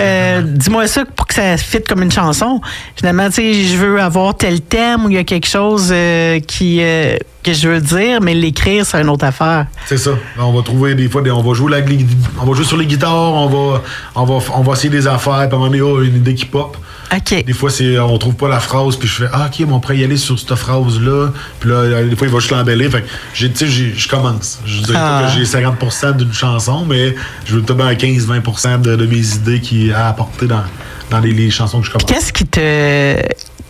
Euh, 0.00 0.42
Dis-moi 0.42 0.86
ça 0.86 1.04
pour 1.04 1.26
que 1.26 1.34
ça 1.34 1.56
fitte 1.56 1.86
comme 1.86 2.02
une 2.02 2.12
chanson. 2.12 2.60
Finalement, 2.96 3.26
tu 3.28 3.34
sais, 3.34 3.54
je 3.64 3.76
veux 3.76 4.00
avoir 4.00 4.36
tel 4.36 4.60
thème 4.60 5.04
ou 5.04 5.10
il 5.10 5.16
y 5.16 5.18
a 5.18 5.24
quelque 5.24 5.46
chose 5.48 5.90
euh, 5.92 6.40
qui, 6.40 6.78
euh, 6.80 7.16
que 7.42 7.52
je 7.52 7.68
veux 7.68 7.80
dire, 7.80 8.20
mais 8.20 8.34
l'écrire, 8.34 8.84
c'est 8.84 9.00
une 9.00 9.08
autre 9.08 9.24
affaire. 9.24 9.66
C'est 9.86 9.96
ça. 9.98 10.10
On 10.38 10.52
va 10.52 10.62
trouver 10.62 10.94
des 10.94 11.08
fois, 11.08 11.22
des- 11.22 11.30
on 11.30 11.42
va 11.42 11.54
jouer 11.54 11.70
la, 11.70 11.80
gui- 11.80 12.06
on 12.40 12.44
va 12.46 12.54
jouer 12.54 12.64
sur 12.64 12.76
les 12.76 12.86
guitares, 12.86 13.12
on 13.32 13.48
va, 13.48 13.82
on 14.14 14.24
va, 14.24 14.44
on 14.54 14.62
va 14.62 14.72
essayer 14.74 14.90
des 14.90 15.06
affaires, 15.06 15.34
puis 15.34 15.42
à 15.42 15.44
un 15.46 15.58
moment 15.58 15.66
donné, 15.66 15.80
oh, 15.80 16.02
une 16.02 16.16
idée 16.16 16.34
qui 16.34 16.44
pop. 16.46 16.76
OK. 17.12 17.44
Des 17.44 17.52
fois, 17.52 17.70
c'est, 17.70 17.98
on 17.98 18.16
trouve 18.18 18.34
pas 18.34 18.48
la 18.48 18.60
phrase, 18.60 18.94
puis 18.96 19.08
je 19.08 19.14
fais, 19.24 19.28
ah, 19.32 19.46
ok, 19.52 19.66
mais 19.66 19.72
on 19.72 19.80
pourrait 19.80 19.98
y 19.98 20.04
aller 20.04 20.16
sur 20.16 20.38
cette 20.38 20.54
phrase-là. 20.54 21.30
Puis 21.58 21.68
là, 21.70 21.74
euh, 21.76 22.08
des 22.08 22.14
fois, 22.14 22.28
il 22.28 22.32
va 22.32 22.38
juste 22.38 22.52
l'embellir. 22.52 22.88
Fait 22.90 23.04
tu 23.34 23.50
sais, 23.52 23.66
je 23.66 24.08
commence. 24.08 24.60
Je 24.64 24.80
dirais 24.82 24.98
Ah. 25.00 25.22
pas 25.24 25.32
que 25.32 25.38
j'ai 25.38 25.44
50% 25.44 26.12
d'une 26.18 26.32
chanson, 26.32 26.84
mais 26.88 27.14
je 27.46 27.56
veux 27.56 27.62
peut-être 27.62 27.80
un 27.80 27.94
15-20 27.94 28.82
de, 28.82 28.94
de 28.94 29.06
mes 29.06 29.34
idées 29.34 29.60
qui 29.60 29.92
à 29.92 30.06
apporter 30.08 30.46
dans, 30.46 30.62
dans 31.10 31.18
les, 31.18 31.32
les 31.32 31.50
chansons 31.50 31.80
que 31.80 31.86
je 31.86 31.90
commence. 31.90 32.08
Qu'est-ce 32.08 32.32
qui 32.32 32.46
te. 32.46 33.16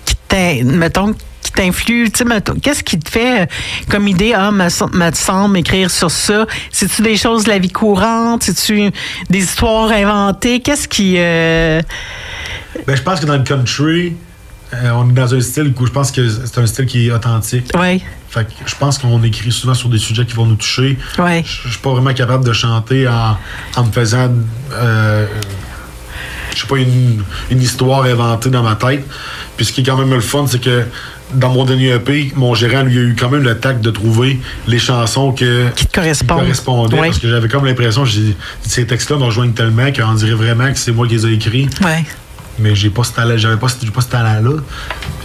Qui 0.04 0.64
mettons, 0.64 1.14
t'influe, 1.64 2.10
qu'est-ce 2.62 2.82
qui 2.82 2.98
te 2.98 3.10
fait 3.10 3.42
euh, 3.42 3.46
comme 3.90 4.08
idée, 4.08 4.32
ah, 4.34 4.50
me, 4.50 4.68
sem- 4.68 4.90
me 4.94 5.12
semble 5.12 5.58
écrire 5.58 5.90
sur 5.90 6.10
ça? 6.10 6.46
C'est-tu 6.70 7.02
des 7.02 7.16
choses 7.16 7.44
de 7.44 7.50
la 7.50 7.58
vie 7.58 7.70
courante? 7.70 8.42
C'est-tu 8.44 8.90
des 9.28 9.38
histoires 9.38 9.90
inventées? 9.92 10.60
Qu'est-ce 10.60 10.88
qui. 10.88 11.14
euh, 11.18 11.82
Ben, 12.86 12.96
je 12.96 13.02
pense 13.02 13.20
que 13.20 13.26
dans 13.26 13.36
le 13.36 13.42
country, 13.42 14.14
euh, 14.72 14.90
on 14.94 15.10
est 15.10 15.12
dans 15.12 15.34
un 15.34 15.40
style 15.40 15.74
où 15.78 15.86
je 15.86 15.90
pense 15.92 16.10
que 16.12 16.26
c'est 16.28 16.58
un 16.58 16.66
style 16.66 16.86
qui 16.86 17.08
est 17.08 17.10
authentique. 17.12 17.70
Oui, 17.78 18.02
Fait 18.30 18.44
que 18.46 18.52
je 18.64 18.74
pense 18.76 18.96
qu'on 18.98 19.22
écrit 19.22 19.52
souvent 19.52 19.74
sur 19.74 19.88
des 19.90 19.98
sujets 19.98 20.24
qui 20.24 20.34
vont 20.34 20.46
nous 20.46 20.54
toucher. 20.56 20.96
oui. 21.18 21.42
Je 21.44 21.62
je 21.64 21.68
suis 21.72 21.78
pas 21.82 21.90
vraiment 21.90 22.14
capable 22.14 22.44
de 22.44 22.52
chanter 22.52 23.06
en, 23.08 23.36
en 23.76 23.84
me 23.84 23.92
faisant, 23.92 24.30
euh, 24.72 25.26
je 26.54 26.60
sais 26.60 26.66
pas, 26.66 26.76
une, 26.78 27.22
une 27.50 27.60
histoire 27.62 28.04
inventée 28.04 28.48
dans 28.50 28.62
ma 28.62 28.76
tête. 28.76 29.04
Puis 29.56 29.66
ce 29.66 29.72
qui 29.72 29.80
est 29.82 29.84
quand 29.84 29.98
même 29.98 30.14
le 30.14 30.20
fun, 30.20 30.46
c'est 30.46 30.60
que 30.60 30.84
dans 31.34 31.50
mon 31.50 31.64
dernier 31.64 31.90
EP, 31.94 32.32
mon 32.36 32.54
gérant, 32.54 32.82
lui, 32.82 32.98
a 32.98 33.02
eu 33.02 33.16
quand 33.18 33.28
même 33.30 33.42
le 33.42 33.58
tact 33.58 33.80
de 33.82 33.90
trouver 33.90 34.38
les 34.66 34.78
chansons 34.78 35.32
que, 35.32 35.68
Qui 35.76 35.86
te 35.86 35.94
correspondent. 35.94 36.38
correspondaient. 36.40 37.00
Oui. 37.00 37.06
Parce 37.08 37.18
que 37.18 37.28
j'avais 37.28 37.48
comme 37.48 37.64
l'impression, 37.64 38.04
j'ai- 38.04 38.36
ces 38.62 38.86
textes-là 38.86 39.16
me 39.18 39.24
rejoignent 39.24 39.52
tellement 39.52 39.90
qu'on 39.92 40.14
dirait 40.14 40.32
vraiment 40.34 40.72
que 40.72 40.78
c'est 40.78 40.92
moi 40.92 41.06
qui 41.06 41.14
les 41.14 41.26
ai 41.26 41.32
écrits. 41.34 41.68
Ouais. 41.84 42.04
Mais 42.58 42.74
j'ai 42.74 42.90
pas 42.90 43.04
ce 43.04 43.12
talent, 43.12 43.36
j'avais 43.36 43.56
pas, 43.56 43.68
pas 43.68 44.00
ce 44.00 44.08
talent-là. 44.08 44.60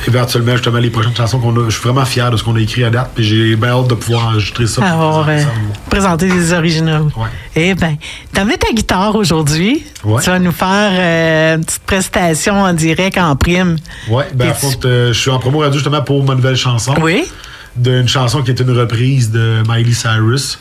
Éventuellement, 0.07 0.53
justement, 0.53 0.77
les 0.77 0.89
prochaines 0.89 1.15
chansons 1.15 1.39
qu'on 1.39 1.55
a, 1.57 1.65
je 1.65 1.71
suis 1.71 1.81
vraiment 1.81 2.05
fier 2.05 2.29
de 2.31 2.37
ce 2.37 2.43
qu'on 2.43 2.55
a 2.55 2.59
écrit 2.59 2.83
à 2.83 2.89
date. 2.89 3.11
Puis 3.15 3.23
j'ai 3.23 3.55
bien 3.55 3.69
hâte 3.69 3.87
de 3.87 3.95
pouvoir 3.95 4.27
enregistrer 4.27 4.67
ça. 4.67 4.83
Alors, 4.85 5.23
présenter 5.23 5.41
euh, 5.41 5.43
ça 5.43 5.89
présenter 5.89 6.27
des 6.29 6.53
originaux. 6.53 7.11
Ouais. 7.17 7.27
Eh 7.55 7.73
bien, 7.73 7.97
t'avais 8.31 8.57
ta 8.57 8.71
guitare 8.71 9.15
aujourd'hui. 9.15 9.83
Ouais. 10.03 10.21
Tu 10.21 10.29
vas 10.29 10.39
nous 10.39 10.51
faire 10.51 10.91
euh, 10.93 11.55
une 11.57 11.65
petite 11.65 11.83
prestation 11.83 12.61
en 12.61 12.73
direct 12.73 13.17
en 13.17 13.35
prime. 13.35 13.77
Ouais, 14.09 14.27
ben, 14.33 14.53
fait, 14.53 14.85
euh, 14.85 15.13
je 15.13 15.19
suis 15.19 15.31
en 15.31 15.39
promo 15.39 15.59
radio 15.59 15.73
justement 15.73 16.01
pour 16.01 16.23
ma 16.23 16.35
nouvelle 16.35 16.55
chanson. 16.55 16.93
Oui? 17.01 17.23
D'une 17.75 18.07
chanson 18.07 18.41
qui 18.41 18.51
est 18.51 18.59
une 18.59 18.71
reprise 18.71 19.31
de 19.31 19.61
Miley 19.67 19.93
Cyrus, 19.93 20.59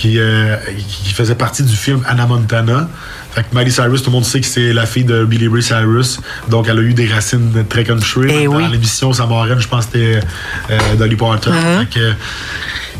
qui, 0.00 0.18
euh, 0.18 0.56
qui 0.88 1.12
faisait 1.12 1.34
partie 1.34 1.62
du 1.62 1.76
film 1.76 2.02
Anna 2.08 2.26
Montana. 2.26 2.88
Fait 3.32 3.42
que 3.42 3.54
Miley 3.54 3.70
Cyrus, 3.70 4.02
tout 4.02 4.08
le 4.08 4.14
monde 4.14 4.24
sait 4.24 4.40
que 4.40 4.46
c'est 4.46 4.72
la 4.72 4.86
fille 4.86 5.04
de 5.04 5.26
Billy 5.26 5.46
Ray 5.46 5.62
Cyrus. 5.62 6.20
Donc, 6.48 6.68
elle 6.68 6.78
a 6.78 6.80
eu 6.80 6.94
des 6.94 7.06
racines 7.06 7.52
très 7.68 7.84
country. 7.84 8.28
Eh 8.30 8.46
Dans 8.46 8.56
oui. 8.56 8.64
l'émission 8.72 9.12
Sa 9.12 9.26
marraine, 9.26 9.60
je 9.60 9.68
pense 9.68 9.86
que 9.86 9.92
c'était 9.92 10.26
euh, 10.70 10.96
Dolly 10.96 11.16
Parton. 11.16 11.52
Fait 11.52 12.00
que, 12.00 12.12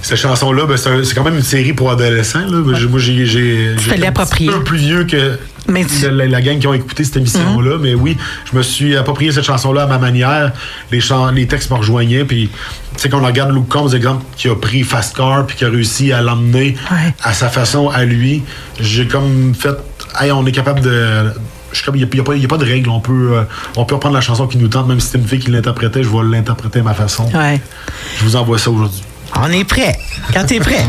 cette 0.02 0.18
chanson-là, 0.18 0.66
ben, 0.66 0.76
c'est 0.76 1.14
quand 1.14 1.24
même 1.24 1.36
une 1.36 1.42
série 1.42 1.72
pour 1.72 1.90
adolescents. 1.90 2.40
Là. 2.46 2.58
Moi, 2.58 2.74
j'ai. 2.74 3.74
un 4.48 4.58
peu 4.58 4.64
plus 4.64 4.78
vieux 4.78 5.04
que 5.04 5.38
Mais 5.68 5.84
tu- 5.84 6.10
la, 6.10 6.26
la 6.26 6.40
gang 6.42 6.58
qui 6.58 6.66
ont 6.66 6.74
écouté 6.74 7.04
cette 7.04 7.16
émission-là. 7.18 7.76
Mais 7.80 7.94
oui, 7.94 8.16
je 8.50 8.56
me 8.56 8.62
suis 8.62 8.96
approprié 8.96 9.32
cette 9.32 9.44
chanson-là 9.44 9.82
à 9.82 9.86
ma 9.86 9.98
manière. 9.98 10.52
Les, 10.90 11.00
les 11.34 11.46
textes 11.46 11.70
me 11.70 11.76
rejoignaient. 11.76 12.24
Puis, 12.24 12.48
tu 12.94 13.00
sais, 13.02 13.08
quand 13.08 13.20
on 13.20 13.26
regarde 13.26 13.52
Luke 13.54 13.68
Combs, 13.68 13.88
exemple, 13.94 14.24
qui 14.36 14.48
a 14.48 14.54
pris 14.56 14.82
Fast 14.82 15.16
Car 15.16 15.46
puis 15.46 15.56
qui 15.56 15.64
a 15.64 15.68
réussi 15.68 16.12
à 16.12 16.20
l'emmener 16.22 16.76
Ouais. 16.90 17.14
à 17.22 17.32
sa 17.32 17.48
façon, 17.48 17.88
à 17.88 18.04
lui, 18.04 18.42
j'ai 18.80 19.06
comme 19.06 19.54
fait. 19.54 19.74
Hey, 20.20 20.32
on 20.32 20.44
est 20.46 20.52
capable 20.52 20.80
de. 20.80 21.30
Il 21.94 21.98
n'y 21.98 22.02
a, 22.20 22.24
pas- 22.24 22.32
a 22.34 22.58
de 22.58 22.64
règle. 22.64 22.90
On 22.90 22.98
peut, 22.98 23.30
euh, 23.36 23.42
on 23.76 23.84
peut 23.84 23.94
reprendre 23.94 24.16
la 24.16 24.20
chanson 24.20 24.48
qui 24.48 24.58
nous 24.58 24.66
tente, 24.66 24.88
même 24.88 24.98
si 24.98 25.06
c'est 25.12 25.18
une 25.18 25.26
fille 25.28 25.38
qui 25.38 25.52
l'interprétait, 25.52 26.02
je 26.02 26.08
vais 26.08 26.24
l'interpréter 26.28 26.80
à 26.80 26.82
ma 26.82 26.94
façon. 26.94 27.30
Ouais. 27.32 27.60
Je 28.18 28.24
vous 28.24 28.34
envoie 28.34 28.58
ça 28.58 28.72
aujourd'hui. 28.72 29.02
On 29.36 29.50
est 29.50 29.64
prêt. 29.64 29.98
Quand 30.32 30.44
t'es 30.46 30.60
prêt. 30.60 30.84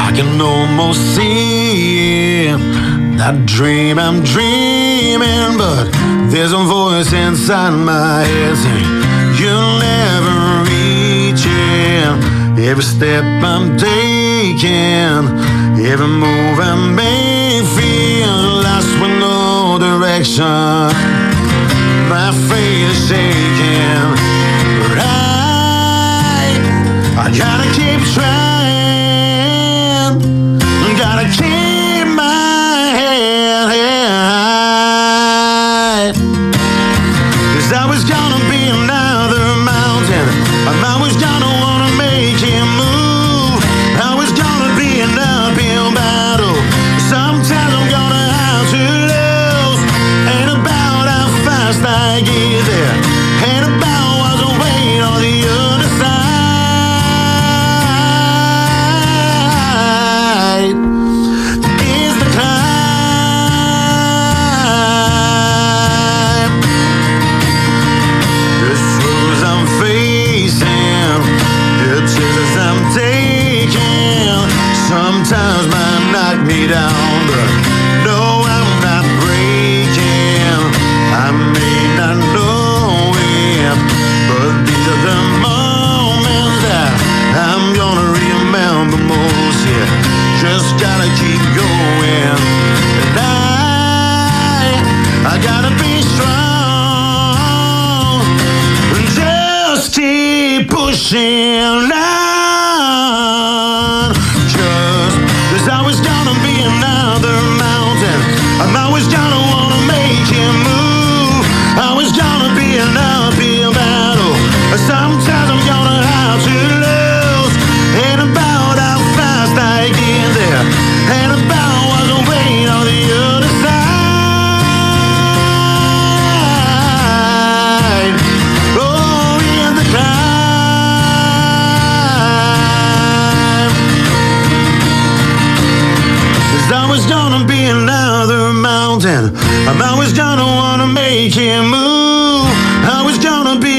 I 0.00 0.12
can 0.12 0.40
almost 0.40 1.00
see 1.14 2.48
that 3.16 3.46
dream 3.46 3.98
I'm 3.98 4.22
dreaming, 4.22 5.56
but 5.56 5.90
there's 6.30 6.52
a 6.52 6.64
voice 6.64 7.12
inside 7.12 7.70
my 7.70 8.24
head 8.24 8.56
saying, 8.56 8.90
You'll 9.38 9.78
never 9.78 10.64
reach 10.70 11.44
it. 11.46 12.60
Every 12.68 12.82
step 12.82 13.24
I'm 13.42 13.76
taking, 13.76 15.22
every 15.86 16.08
move 16.08 16.58
I 16.60 16.74
make, 16.94 17.64
feel 17.76 18.60
with 19.00 19.18
no 19.18 19.78
direction. 19.78 21.29
My 22.10 22.32
faith 22.32 22.90
is 22.90 23.08
shaking, 23.08 24.16
but 24.88 24.98
I, 24.98 26.58
I 27.16 27.38
gotta 27.38 27.70
keep 27.72 28.00
trying. 28.12 28.79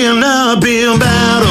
will 0.01 0.15
not 0.15 0.61
be 0.61 0.83
battle. 0.97 1.50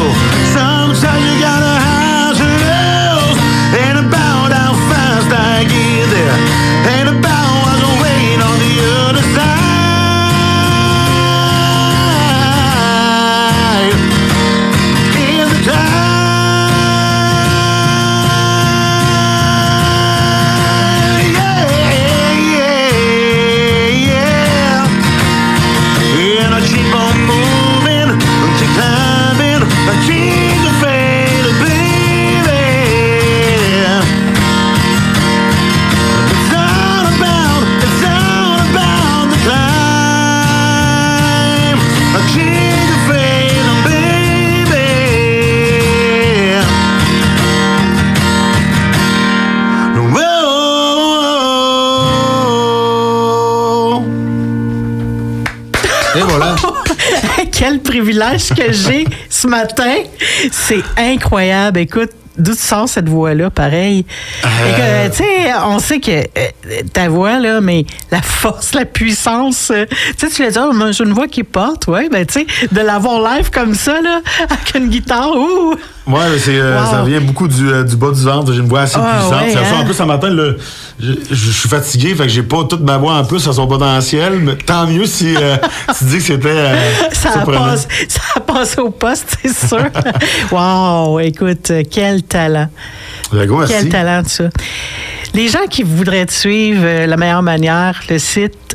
Privilège 58.21 58.49
que 58.55 58.73
j'ai 58.73 59.07
ce 59.31 59.47
matin. 59.47 59.95
C'est 60.53 60.83
incroyable. 60.99 61.79
Écoute, 61.81 62.11
d'où 62.37 62.55
tu 62.55 62.61
sors 62.61 62.89
cette 62.89 63.09
voix-là, 63.09 63.51
pareil? 63.51 64.05
Euh. 64.45 65.07
Écoute, 65.07 65.17
Tu 65.17 65.25
sais, 65.25 65.53
on 65.65 65.79
sait 65.79 66.01
que 66.01 66.11
euh, 66.11 66.83
ta 66.93 67.09
voix, 67.09 67.39
là, 67.39 67.61
mais 67.61 67.87
la 68.11 68.21
force, 68.21 68.75
la 68.75 68.85
puissance, 68.85 69.71
euh, 69.71 69.87
tu 70.19 70.29
sais, 70.29 70.29
tu 70.29 70.43
l'as 70.43 70.51
dit, 70.51 70.59
oh, 70.61 70.73
j'ai 70.93 71.05
une 71.05 71.13
voix 71.13 71.29
qui 71.29 71.45
porte, 71.45 71.87
ouais, 71.87 72.09
ben, 72.11 72.27
tu 72.27 72.41
sais, 72.41 72.47
de 72.71 72.81
l'avoir 72.81 73.37
live 73.37 73.51
comme 73.51 73.75
ça, 73.75 74.01
là, 74.01 74.21
avec 74.51 74.75
une 74.75 74.89
guitare, 74.89 75.35
ouh! 75.35 75.75
C'est, 76.39 76.59
euh, 76.59 76.81
Wow. 76.81 76.91
ça 76.91 77.03
vient 77.03 77.21
beaucoup 77.21 77.47
du, 77.47 77.69
euh, 77.69 77.85
du 77.85 77.97
bas 77.97 78.11
du 78.11 78.23
ventre. 78.25 78.53
J'ai 78.53 78.61
une 78.61 78.69
voix 78.69 78.81
assez 78.83 78.97
Ah, 78.99 79.19
puissante. 79.19 79.43
ouais, 79.43 79.53
ça 79.53 79.61
hein? 79.61 79.65
sent 79.65 79.83
un 79.83 79.85
peu 79.85 79.93
ce 79.93 80.03
matin, 80.03 80.31
là, 80.31 80.53
je, 80.99 81.51
suis 81.51 81.69
fatigué, 81.69 82.15
fait 82.15 82.25
que 82.25 82.29
j'ai 82.29 82.43
pas 82.43 82.65
toute 82.65 82.81
ma 82.81 82.97
voix 82.97 83.15
en 83.15 83.25
plus 83.25 83.47
à 83.47 83.53
son 83.53 83.67
potentiel. 83.67 84.41
Mais 84.41 84.57
tant 84.57 84.87
mieux 84.87 85.07
si 85.07 85.37
euh, 85.37 85.57
tu 85.99 86.05
dis 86.05 86.17
que 86.19 86.23
c'était 86.23 86.73
Ça 87.13 87.45
passé, 87.45 87.87
ça 88.75 88.83
au 88.83 88.91
poste, 88.91 89.37
c'est 89.45 89.69
sûr. 89.69 89.87
wow, 90.51 91.21
écoute, 91.21 91.71
quel 91.91 92.23
talent. 92.23 92.69
Ben, 93.33 93.47
gros, 93.47 93.59
merci. 93.59 93.75
Quel 93.75 93.89
talent, 93.89 94.23
ça. 94.27 94.45
Les 95.35 95.49
gens 95.49 95.67
qui 95.71 95.83
voudraient 95.85 96.27
te 96.27 96.33
suivre, 96.33 97.07
la 97.07 97.17
meilleure 97.17 97.43
manière, 97.43 98.01
le 98.09 98.19
site, 98.19 98.70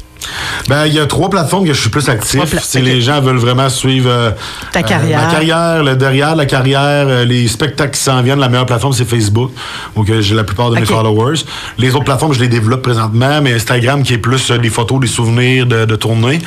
Ben, 0.68 0.86
il 0.88 0.94
y 0.94 1.00
a 1.00 1.06
trois 1.06 1.30
plateformes 1.30 1.66
que 1.66 1.74
je 1.74 1.80
suis 1.80 1.90
plus 1.90 2.10
actif. 2.10 2.42
Si 2.62 2.82
les 2.82 3.02
gens 3.02 3.22
veulent 3.22 3.38
vraiment 3.38 3.70
suivre 3.70 4.10
euh, 4.10 4.32
Ta 4.72 4.80
euh, 4.80 4.84
carrière. 4.84 5.22
ma 5.22 5.32
carrière, 5.32 5.84
le 5.84 5.96
derrière 5.96 6.34
de 6.34 6.40
la 6.40 6.46
carrière, 6.46 7.06
euh, 7.08 7.26
les 7.26 7.48
spectacles 7.48 7.92
qui 7.92 8.02
s'en 8.02 8.22
viennent, 8.22 8.40
la 8.40 8.50
meilleure 8.50 8.66
plateforme, 8.66 8.94
c'est 8.94 9.06
Facebook. 9.06 9.52
Donc, 9.96 10.12
j'ai 10.20 10.36
la 10.36 10.44
plupart 10.44 10.72
de 10.72 10.80
mes 10.80 10.86
followers. 10.86 11.42
Les 11.78 11.94
autres 11.94 12.06
plateformes, 12.06 12.34
je 12.34 12.40
les 12.40 12.48
développe 12.48 12.82
présentement, 12.82 13.42
mais 13.42 13.54
Instagram 13.54 14.04
qui 14.04 14.14
est 14.14 14.18
plus 14.18 14.52
des 14.52 14.70
photos, 14.70 15.00
des 15.00 15.08
souvenirs 15.08 15.66
de, 15.66 15.86
de 15.86 15.96
tournées. 15.96 16.40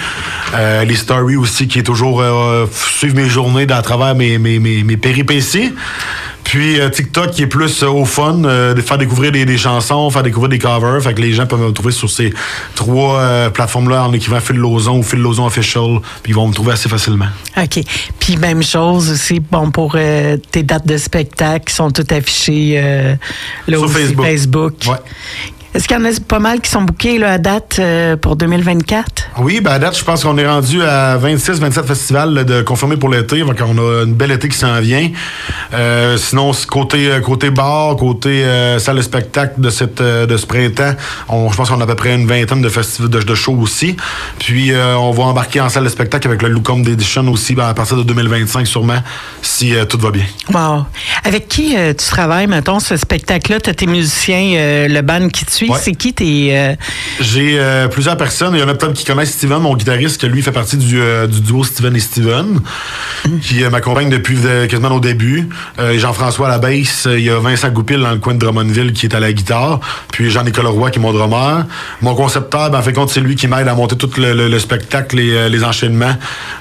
Les 0.55 0.97
stories 0.97 1.37
aussi, 1.37 1.69
qui 1.69 1.79
est 1.79 1.83
toujours 1.85 2.23
suivre 2.73 3.15
mes 3.17 3.29
journées 3.29 3.67
à 3.71 3.83
travers 3.83 4.15
mes, 4.15 4.39
mes, 4.39 4.59
mes, 4.59 4.83
mes 4.83 4.97
péripéties. 4.97 5.73
Puis 6.49 6.81
euh, 6.81 6.89
TikTok 6.89 7.33
qui 7.33 7.43
est 7.43 7.47
plus 7.47 7.83
euh, 7.83 7.89
au 7.89 8.07
fun, 8.07 8.43
euh, 8.45 8.73
de 8.73 8.81
faire 8.81 8.97
découvrir 8.97 9.33
des, 9.33 9.45
des 9.45 9.59
chansons, 9.59 10.09
faire 10.09 10.23
découvrir 10.23 10.49
des 10.49 10.59
covers. 10.59 11.03
Fait 11.03 11.13
que 11.13 11.21
les 11.21 11.35
gens 11.35 11.45
peuvent 11.45 11.61
me 11.61 11.73
trouver 11.73 11.93
sur 11.93 12.09
ces 12.09 12.33
trois 12.75 13.51
plateformes-là 13.51 14.05
en 14.05 14.13
écrivant 14.15 14.41
Phil 14.41 14.57
Lozon 14.57 15.01
ou 15.01 15.03
Phil 15.03 15.19
Lozon 15.19 15.45
Official. 15.45 15.99
Puis 16.23 16.33
ils 16.33 16.35
vont 16.35 16.49
me 16.49 16.55
trouver 16.55 16.73
assez 16.73 16.89
facilement. 16.89 17.27
OK. 17.55 17.81
Puis 18.19 18.39
même 18.39 18.63
chose 18.63 19.11
aussi, 19.11 19.41
bon, 19.41 19.71
pour 19.71 19.93
tes 20.51 20.63
dates 20.63 20.87
de 20.87 20.97
spectacle 20.97 21.67
qui 21.67 21.75
sont 21.75 21.91
toutes 21.91 22.13
affichées 22.13 22.81
là 23.67 23.77
Sur 23.77 23.83
aussi, 23.83 23.95
Facebook. 23.95 24.25
Facebook. 24.25 24.75
Ouais. 24.87 24.97
Est-ce 25.79 25.87
qu'il 25.87 25.97
y 25.97 26.01
en 26.01 26.05
a 26.05 26.11
pas 26.27 26.41
mal 26.41 26.61
qui 26.61 26.69
sont 26.69 26.85
là, 27.21 27.35
à 27.35 27.39
date 27.39 27.77
euh, 27.79 28.17
pour 28.17 28.35
2024? 28.35 29.29
Oui, 29.39 29.61
ben 29.61 29.71
à 29.71 29.79
date, 29.79 29.97
je 29.97 30.03
pense 30.03 30.25
qu'on 30.25 30.37
est 30.37 30.45
rendu 30.45 30.83
à 30.83 31.17
26-27 31.19 31.85
festivals 31.85 32.35
là, 32.35 32.43
de 32.43 32.63
confirmés 32.63 32.97
pour 32.97 33.11
l'été. 33.11 33.43
Donc, 33.43 33.57
on 33.61 33.79
a 33.79 34.03
une 34.03 34.15
belle 34.15 34.33
été 34.33 34.49
qui 34.49 34.59
s'en 34.59 34.81
vient. 34.81 35.09
Euh, 35.75 36.17
sinon, 36.17 36.51
côté, 36.69 37.09
euh, 37.09 37.21
côté 37.21 37.51
bar, 37.51 37.95
côté 37.95 38.45
euh, 38.45 38.81
salle 38.81 38.97
de 38.97 39.03
spectacle 39.03 39.61
de, 39.61 39.71
cette, 39.71 40.03
de 40.03 40.37
ce 40.37 40.47
printemps, 40.47 40.95
on, 41.29 41.49
je 41.53 41.57
pense 41.57 41.69
qu'on 41.69 41.81
a 41.81 41.85
à 41.85 41.87
peu 41.87 41.95
près 41.95 42.13
une 42.13 42.27
vingtaine 42.27 42.61
de 42.61 42.69
festivals 42.69 43.11
de, 43.11 43.21
de 43.21 43.35
shows 43.37 43.59
aussi. 43.61 43.97
Puis, 44.41 44.73
on 44.75 45.13
va 45.13 45.23
embarquer 45.23 45.61
en 45.61 45.69
salle 45.69 45.85
de 45.85 45.91
spectacle 45.91 46.27
avec 46.27 46.43
le 46.43 46.49
Lucom 46.49 46.81
Edition 46.81 47.29
aussi 47.29 47.55
ben, 47.55 47.69
à 47.69 47.75
partir 47.75 47.97
de 47.97 48.03
2025 48.03 48.67
sûrement, 48.67 48.99
si 49.43 49.75
tout 49.89 49.99
va 49.99 50.11
bien. 50.11 50.25
Wow. 50.53 50.87
Avec 51.23 51.47
qui 51.47 51.77
tu 51.77 51.95
travailles, 51.95 52.49
mettons, 52.49 52.81
ce 52.81 52.97
spectacle-là? 52.97 53.61
Tu 53.61 53.71
as 53.71 53.75
tes 53.75 53.87
musiciens, 53.87 54.89
le 54.89 55.01
band 55.03 55.29
qui 55.29 55.45
te 55.45 55.53
suit? 55.53 55.68
Ouais. 55.69 55.79
C'est 55.83 55.95
qui 55.95 56.13
tes. 56.15 56.57
euh, 56.57 56.75
J'ai 57.21 57.59
euh, 57.59 57.89
plusieurs 57.89 58.17
personnes. 58.17 58.55
Il 58.55 58.61
y 58.61 58.63
en 58.63 58.69
a 58.69 58.75
peut-être 58.75 58.93
qui 58.95 59.05
connaissent 59.05 59.33
Steven, 59.33 59.59
mon 59.59 59.77
guitariste, 59.77 60.21
que 60.21 60.27
lui 60.27 60.43
fait 60.43 60.53
partie 60.53 60.77
du, 60.77 61.01
euh, 61.01 61.27
du 61.27 61.41
duo 61.41 61.65
Steven 61.65 61.95
et 61.97 62.01
Steven, 62.01 62.61
qui 63.43 63.63
m'accompagne 63.65 64.09
depuis 64.11 64.37
quasiment 64.69 64.91
au 64.97 65.01
début. 65.01 65.49
Jean-François 65.97 66.47
à 66.47 66.51
la 66.51 66.59
basse. 66.59 67.07
Il 67.11 67.21
y 67.25 67.31
a 67.31 67.39
Vincent 67.39 67.69
Goupil 67.71 67.99
dans 68.01 68.11
le 68.13 68.19
coin 68.19 68.35
de 68.35 68.39
Drummondville 68.39 68.93
qui 68.93 69.07
est 69.07 69.15
à 69.15 69.21
la 69.21 69.33
guitare. 69.33 69.81
Puis 70.13 70.31
Jean-Nicolas 70.31 70.71
Roy 70.71 70.91
qui 70.91 70.99
est 70.99 71.03
mon 71.03 71.13
drummer. 71.13 71.65
Mon 72.03 72.15
concepteur, 72.15 72.71
ben, 72.71 72.79
en 72.79 72.83
fait, 72.83 72.93
compte, 72.93 73.11
c'est 73.11 73.21
lui 73.21 73.37
qui 73.37 73.49
m'aide 73.49 73.69
à 73.69 73.75
monter 73.75 73.97
tout 73.97 74.11
le, 74.17 74.33
le- 74.35 74.49
le 74.49 74.59
spectacle, 74.59 75.17
les, 75.17 75.31
euh, 75.33 75.49
les 75.49 75.65
enchaînements. 75.65 76.17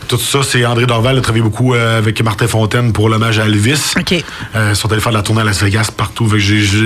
Tout 0.08 0.18
ça, 0.18 0.40
c'est 0.44 0.66
André 0.66 0.86
Dorval. 0.86 1.16
Il 1.16 1.20
a 1.20 1.22
travaillé 1.22 1.44
beaucoup 1.44 1.74
avec 1.74 2.22
Martin 2.24 2.48
Fontaine 2.48 2.94
pour 2.94 3.10
l'hommage 3.10 3.40
à 3.40 3.46
Elvis. 3.46 3.94
OK. 4.00 4.12
Ils 4.56 4.76
sont 4.76 4.92
allés 4.92 5.02
faire 5.02 5.12
de 5.12 5.18
la 5.18 5.24
tournée 5.24 5.42
à 5.42 5.44
Las 5.44 5.62
Vegas 5.62 5.90
partout. 5.96 6.30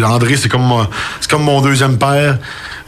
André, 0.04 0.36
c'est 0.38 0.50
comme, 0.50 0.88
comme 1.30 1.44
mon 1.44 1.62
deuxième 1.62 1.98
père. 1.98 2.11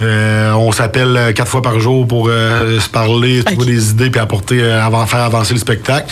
Euh, 0.01 0.51
on 0.53 0.71
s'appelle 0.71 1.15
euh, 1.15 1.31
quatre 1.33 1.47
fois 1.49 1.61
par 1.61 1.79
jour 1.79 2.07
pour 2.07 2.27
euh, 2.29 2.79
se 2.79 2.89
parler, 2.89 3.43
trouver 3.43 3.65
des 3.67 3.91
idées 3.91 4.09
puis 4.09 4.19
apporter, 4.19 4.61
euh, 4.61 4.83
avant, 4.83 5.05
faire 5.05 5.21
avancer 5.21 5.53
le 5.53 5.59
spectacle. 5.59 6.07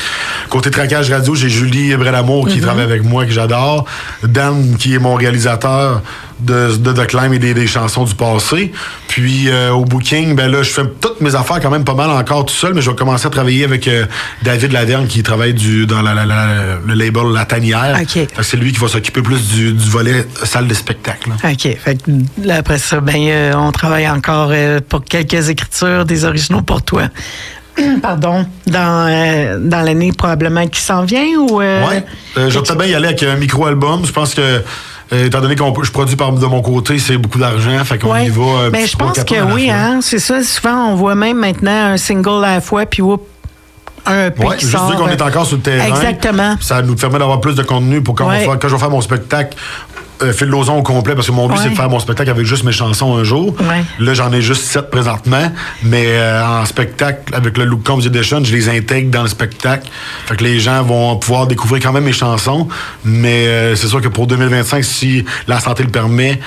Côté 0.49 0.71
traquage 0.71 1.11
radio, 1.11 1.35
j'ai 1.35 1.49
Julie 1.49 1.95
Brelamour 1.95 2.45
Mhm. 2.47 2.51
qui 2.53 2.61
travaille 2.61 2.83
avec 2.83 3.03
moi, 3.03 3.25
que 3.25 3.31
j'adore. 3.31 3.85
Dan, 4.23 4.75
qui 4.77 4.93
est 4.95 4.99
mon 4.99 5.15
réalisateur 5.15 6.01
de, 6.41 6.75
de 6.77 6.91
The 6.93 7.07
Climb 7.07 7.33
et 7.33 7.39
des, 7.39 7.53
des 7.53 7.67
chansons 7.67 8.03
du 8.05 8.15
passé. 8.15 8.71
Puis 9.07 9.49
euh, 9.49 9.71
au 9.71 9.85
booking, 9.85 10.35
ben 10.35 10.49
là, 10.51 10.63
je 10.63 10.69
fais 10.71 10.83
toutes 10.99 11.21
mes 11.21 11.35
affaires 11.35 11.59
quand 11.59 11.69
même 11.69 11.83
pas 11.83 11.93
mal 11.93 12.09
encore 12.09 12.45
tout 12.45 12.53
seul, 12.53 12.73
mais 12.73 12.81
je 12.81 12.89
vais 12.89 12.95
commencer 12.95 13.27
à 13.27 13.29
travailler 13.29 13.63
avec 13.63 13.87
euh, 13.87 14.05
David 14.43 14.71
Laverne 14.71 15.07
qui 15.07 15.21
travaille 15.23 15.53
du, 15.53 15.85
dans 15.85 16.01
la, 16.01 16.13
la- 16.13 16.25
la- 16.25 16.77
le 16.85 16.93
label 16.93 17.31
La 17.33 17.45
Tanière. 17.45 17.97
C'est 18.41 18.57
lui 18.57 18.71
qui 18.71 18.79
va 18.79 18.87
s'occuper 18.87 19.21
plus 19.21 19.47
du, 19.49 19.73
du 19.73 19.89
volet 19.89 20.25
salle 20.43 20.67
de 20.67 20.73
spectacle. 20.73 21.29
là. 21.29 21.49
OK. 21.51 21.77
Fait 21.77 21.95
que 21.95 22.11
là, 22.43 22.55
après 22.57 22.77
ça, 22.77 22.99
ben, 23.01 23.15
euh, 23.27 23.53
on 23.55 23.71
travaille 23.71 24.07
encore 24.09 24.51
pour 24.89 25.03
quelques 25.03 25.49
écritures, 25.49 26.05
des 26.05 26.25
originaux 26.25 26.61
pour 26.61 26.81
toi. 26.81 27.03
Pardon. 28.01 28.45
Dans, 28.67 29.07
euh, 29.09 29.57
dans 29.59 29.81
l'année 29.81 30.11
probablement 30.11 30.67
qui 30.67 30.79
s'en 30.81 31.03
vient 31.03 31.25
ou. 31.37 31.61
euh, 31.61 31.87
Ouais. 31.87 32.03
Euh, 32.37 32.49
je 32.49 32.55
vais 32.59 32.61
peut-être 32.63 32.77
bien 32.77 32.87
y 32.87 32.93
aller 32.95 33.07
avec 33.07 33.23
un 33.23 33.35
micro-album. 33.35 34.05
Je 34.05 34.11
pense 34.11 34.33
que, 34.35 34.61
étant 35.11 35.41
donné 35.41 35.55
que 35.55 35.63
je 35.83 35.91
produis 35.91 36.15
par, 36.15 36.31
de 36.31 36.45
mon 36.45 36.61
côté, 36.61 36.97
c'est 36.99 37.17
beaucoup 37.17 37.37
d'argent. 37.39 37.83
Fait 37.83 37.97
qu'on 37.97 38.11
Ouais. 38.13 38.25
y 38.27 38.29
va. 38.29 38.69
Ben, 38.69 38.81
petit 38.81 38.91
je 38.91 38.97
pense 38.97 39.23
que 39.23 39.53
oui, 39.53 39.69
hein. 39.69 39.99
C'est 40.01 40.19
ça. 40.19 40.41
Souvent, 40.43 40.89
on 40.91 40.95
voit 40.95 41.15
même 41.15 41.37
maintenant 41.37 41.91
un 41.93 41.97
single 41.97 42.43
à 42.45 42.55
la 42.55 42.61
fois, 42.61 42.85
puis 42.85 43.01
whoop, 43.01 43.27
un 44.05 44.27
EP 44.27 44.45
Ouais, 44.45 44.57
qui 44.57 44.65
juste 44.65 44.77
qu'on 44.97 45.07
est 45.09 45.21
encore 45.21 45.45
sur 45.45 45.57
le 45.57 45.61
terrain. 45.63 45.85
Exactement. 45.85 46.55
Ça 46.61 46.81
nous 46.81 46.95
permet 46.95 47.19
d'avoir 47.19 47.39
plus 47.41 47.55
de 47.55 47.63
contenu 47.63 48.01
pour 48.01 48.15
quand, 48.15 48.27
Ouais. 48.27 48.45
quand 48.45 48.67
je 48.67 48.73
vais 48.73 48.79
faire 48.79 48.89
mon 48.89 49.01
spectacle. 49.01 49.57
Euh, 50.23 50.33
Phil 50.33 50.47
Lauzon 50.47 50.77
au 50.77 50.83
complet, 50.83 51.15
parce 51.15 51.27
que 51.27 51.31
mon 51.31 51.47
but, 51.47 51.53
Ouais. 51.55 51.59
c'est 51.63 51.69
de 51.71 51.75
faire 51.75 51.89
mon 51.89 51.99
spectacle 51.99 52.29
avec 52.29 52.45
juste 52.45 52.63
mes 52.63 52.71
chansons 52.71 53.15
un 53.17 53.23
jour. 53.23 53.55
Ouais. 53.59 53.83
Là, 53.99 54.13
j'en 54.13 54.31
ai 54.31 54.41
juste 54.41 54.63
sept 54.63 54.89
présentement, 54.91 55.51
mais 55.83 56.05
euh, 56.07 56.45
en 56.45 56.65
spectacle, 56.65 57.33
avec 57.33 57.57
le 57.57 57.65
Look 57.65 57.83
Comes 57.83 58.01
Edition, 58.05 58.43
je 58.43 58.53
les 58.55 58.69
intègre 58.69 59.09
dans 59.09 59.23
le 59.23 59.29
spectacle. 59.29 59.89
Fait 60.27 60.35
que 60.35 60.43
les 60.43 60.59
gens 60.59 60.83
vont 60.83 61.15
pouvoir 61.17 61.47
découvrir 61.47 61.81
quand 61.83 61.91
même 61.93 62.03
mes 62.03 62.13
chansons, 62.13 62.67
mais 63.03 63.47
euh, 63.47 63.75
c'est 63.75 63.87
sûr 63.87 64.01
que 64.01 64.07
pour 64.09 64.27
2025, 64.27 64.83
si 64.83 65.25
la 65.47 65.59
santé 65.59 65.83
le 65.83 65.89
permet, 65.89 66.39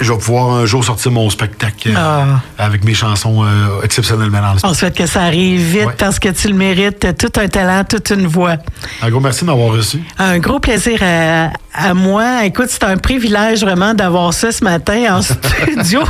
je 0.00 0.12
vais 0.12 0.18
pouvoir 0.18 0.50
un 0.56 0.66
jour 0.66 0.84
sortir 0.84 1.10
mon 1.12 1.28
spectacle 1.30 1.90
euh, 1.90 1.94
Ah. 1.96 2.40
avec 2.58 2.84
mes 2.84 2.94
chansons 2.94 3.44
euh, 3.44 3.82
exceptionnellement 3.82 4.40
dans 4.40 4.52
le 4.54 4.58
On 4.64 4.74
souhaite 4.74 4.96
que 4.96 5.06
ça 5.06 5.22
arrive 5.22 5.60
vite 5.60 5.86
Ouais. 5.86 5.94
parce 5.98 6.18
que 6.18 6.28
tu 6.28 6.48
le 6.48 6.54
mérites. 6.54 7.06
Tout 7.18 7.32
un 7.40 7.48
talent, 7.48 7.84
toute 7.84 8.10
une 8.10 8.26
voix. 8.26 8.56
Un 9.02 9.10
gros 9.10 9.20
merci 9.20 9.40
de 9.42 9.46
m'avoir 9.50 9.68
reçu. 9.72 10.00
Un 10.18 10.38
gros 10.38 10.58
plaisir 10.60 11.00
à, 11.02 11.50
à 11.74 11.94
moi. 11.94 12.44
Écoute, 12.44 12.66
c'est 12.68 12.84
un 12.84 12.96
privilège 12.96 13.60
vraiment 13.60 13.94
d'avoir 13.94 14.32
ça 14.34 14.52
ce 14.52 14.62
matin 14.64 15.16
en 15.16 15.22
studio. 15.22 16.00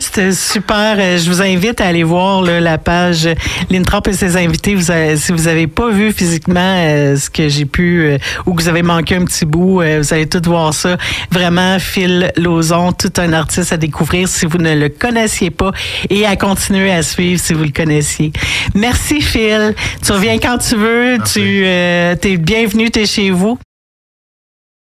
C'était 0.00 0.32
super. 0.32 0.96
Je 1.18 1.28
vous 1.28 1.42
invite 1.42 1.80
à 1.80 1.86
aller 1.86 2.02
voir 2.04 2.42
là, 2.42 2.60
la 2.60 2.78
page 2.78 3.28
L'Introp 3.70 4.06
et 4.08 4.12
ses 4.12 4.36
invités. 4.36 4.74
Vous 4.74 4.90
avez- 4.90 5.16
si 5.16 5.32
vous 5.32 5.44
n'avez 5.44 5.66
pas 5.66 5.90
vu 5.90 6.12
physiquement 6.12 6.60
euh, 6.60 7.16
ce 7.16 7.30
que 7.30 7.48
j'ai 7.48 7.64
pu 7.64 8.02
euh, 8.04 8.18
ou 8.46 8.54
que 8.54 8.62
vous 8.62 8.68
avez 8.68 8.82
manqué 8.82 9.16
un 9.16 9.24
petit 9.24 9.44
bout, 9.44 9.82
vous 9.82 10.14
allez 10.14 10.28
tout 10.28 10.42
voir 10.44 10.72
ça. 10.74 10.96
Vraiment, 11.30 11.78
Phil 11.78 12.32
Lauzon, 12.36 12.92
tout 12.92 13.12
un 13.18 13.32
artiste 13.32 13.72
à 13.72 13.76
découvrir 13.76 14.28
si 14.28 14.46
vous 14.46 14.58
ne 14.58 14.74
le 14.74 14.88
connaissiez 14.88 15.50
pas 15.50 15.72
et 16.10 16.26
à 16.26 16.36
continuer 16.36 16.92
à 16.92 17.02
suivre 17.02 17.40
si 17.40 17.52
vous 17.52 17.64
le 17.64 17.70
connaissiez. 17.70 18.32
Merci 18.74 19.20
Phil. 19.20 19.74
Tu 20.04 20.12
reviens 20.12 20.38
quand 20.38 20.58
tu 20.58 20.76
veux. 20.76 21.18
Merci. 21.18 21.40
Tu 21.40 21.62
euh, 21.64 22.14
es 22.22 22.36
bienvenu, 22.36 22.90
tu 22.90 23.00
es 23.00 23.06
chez 23.06 23.30
vous. 23.30 23.58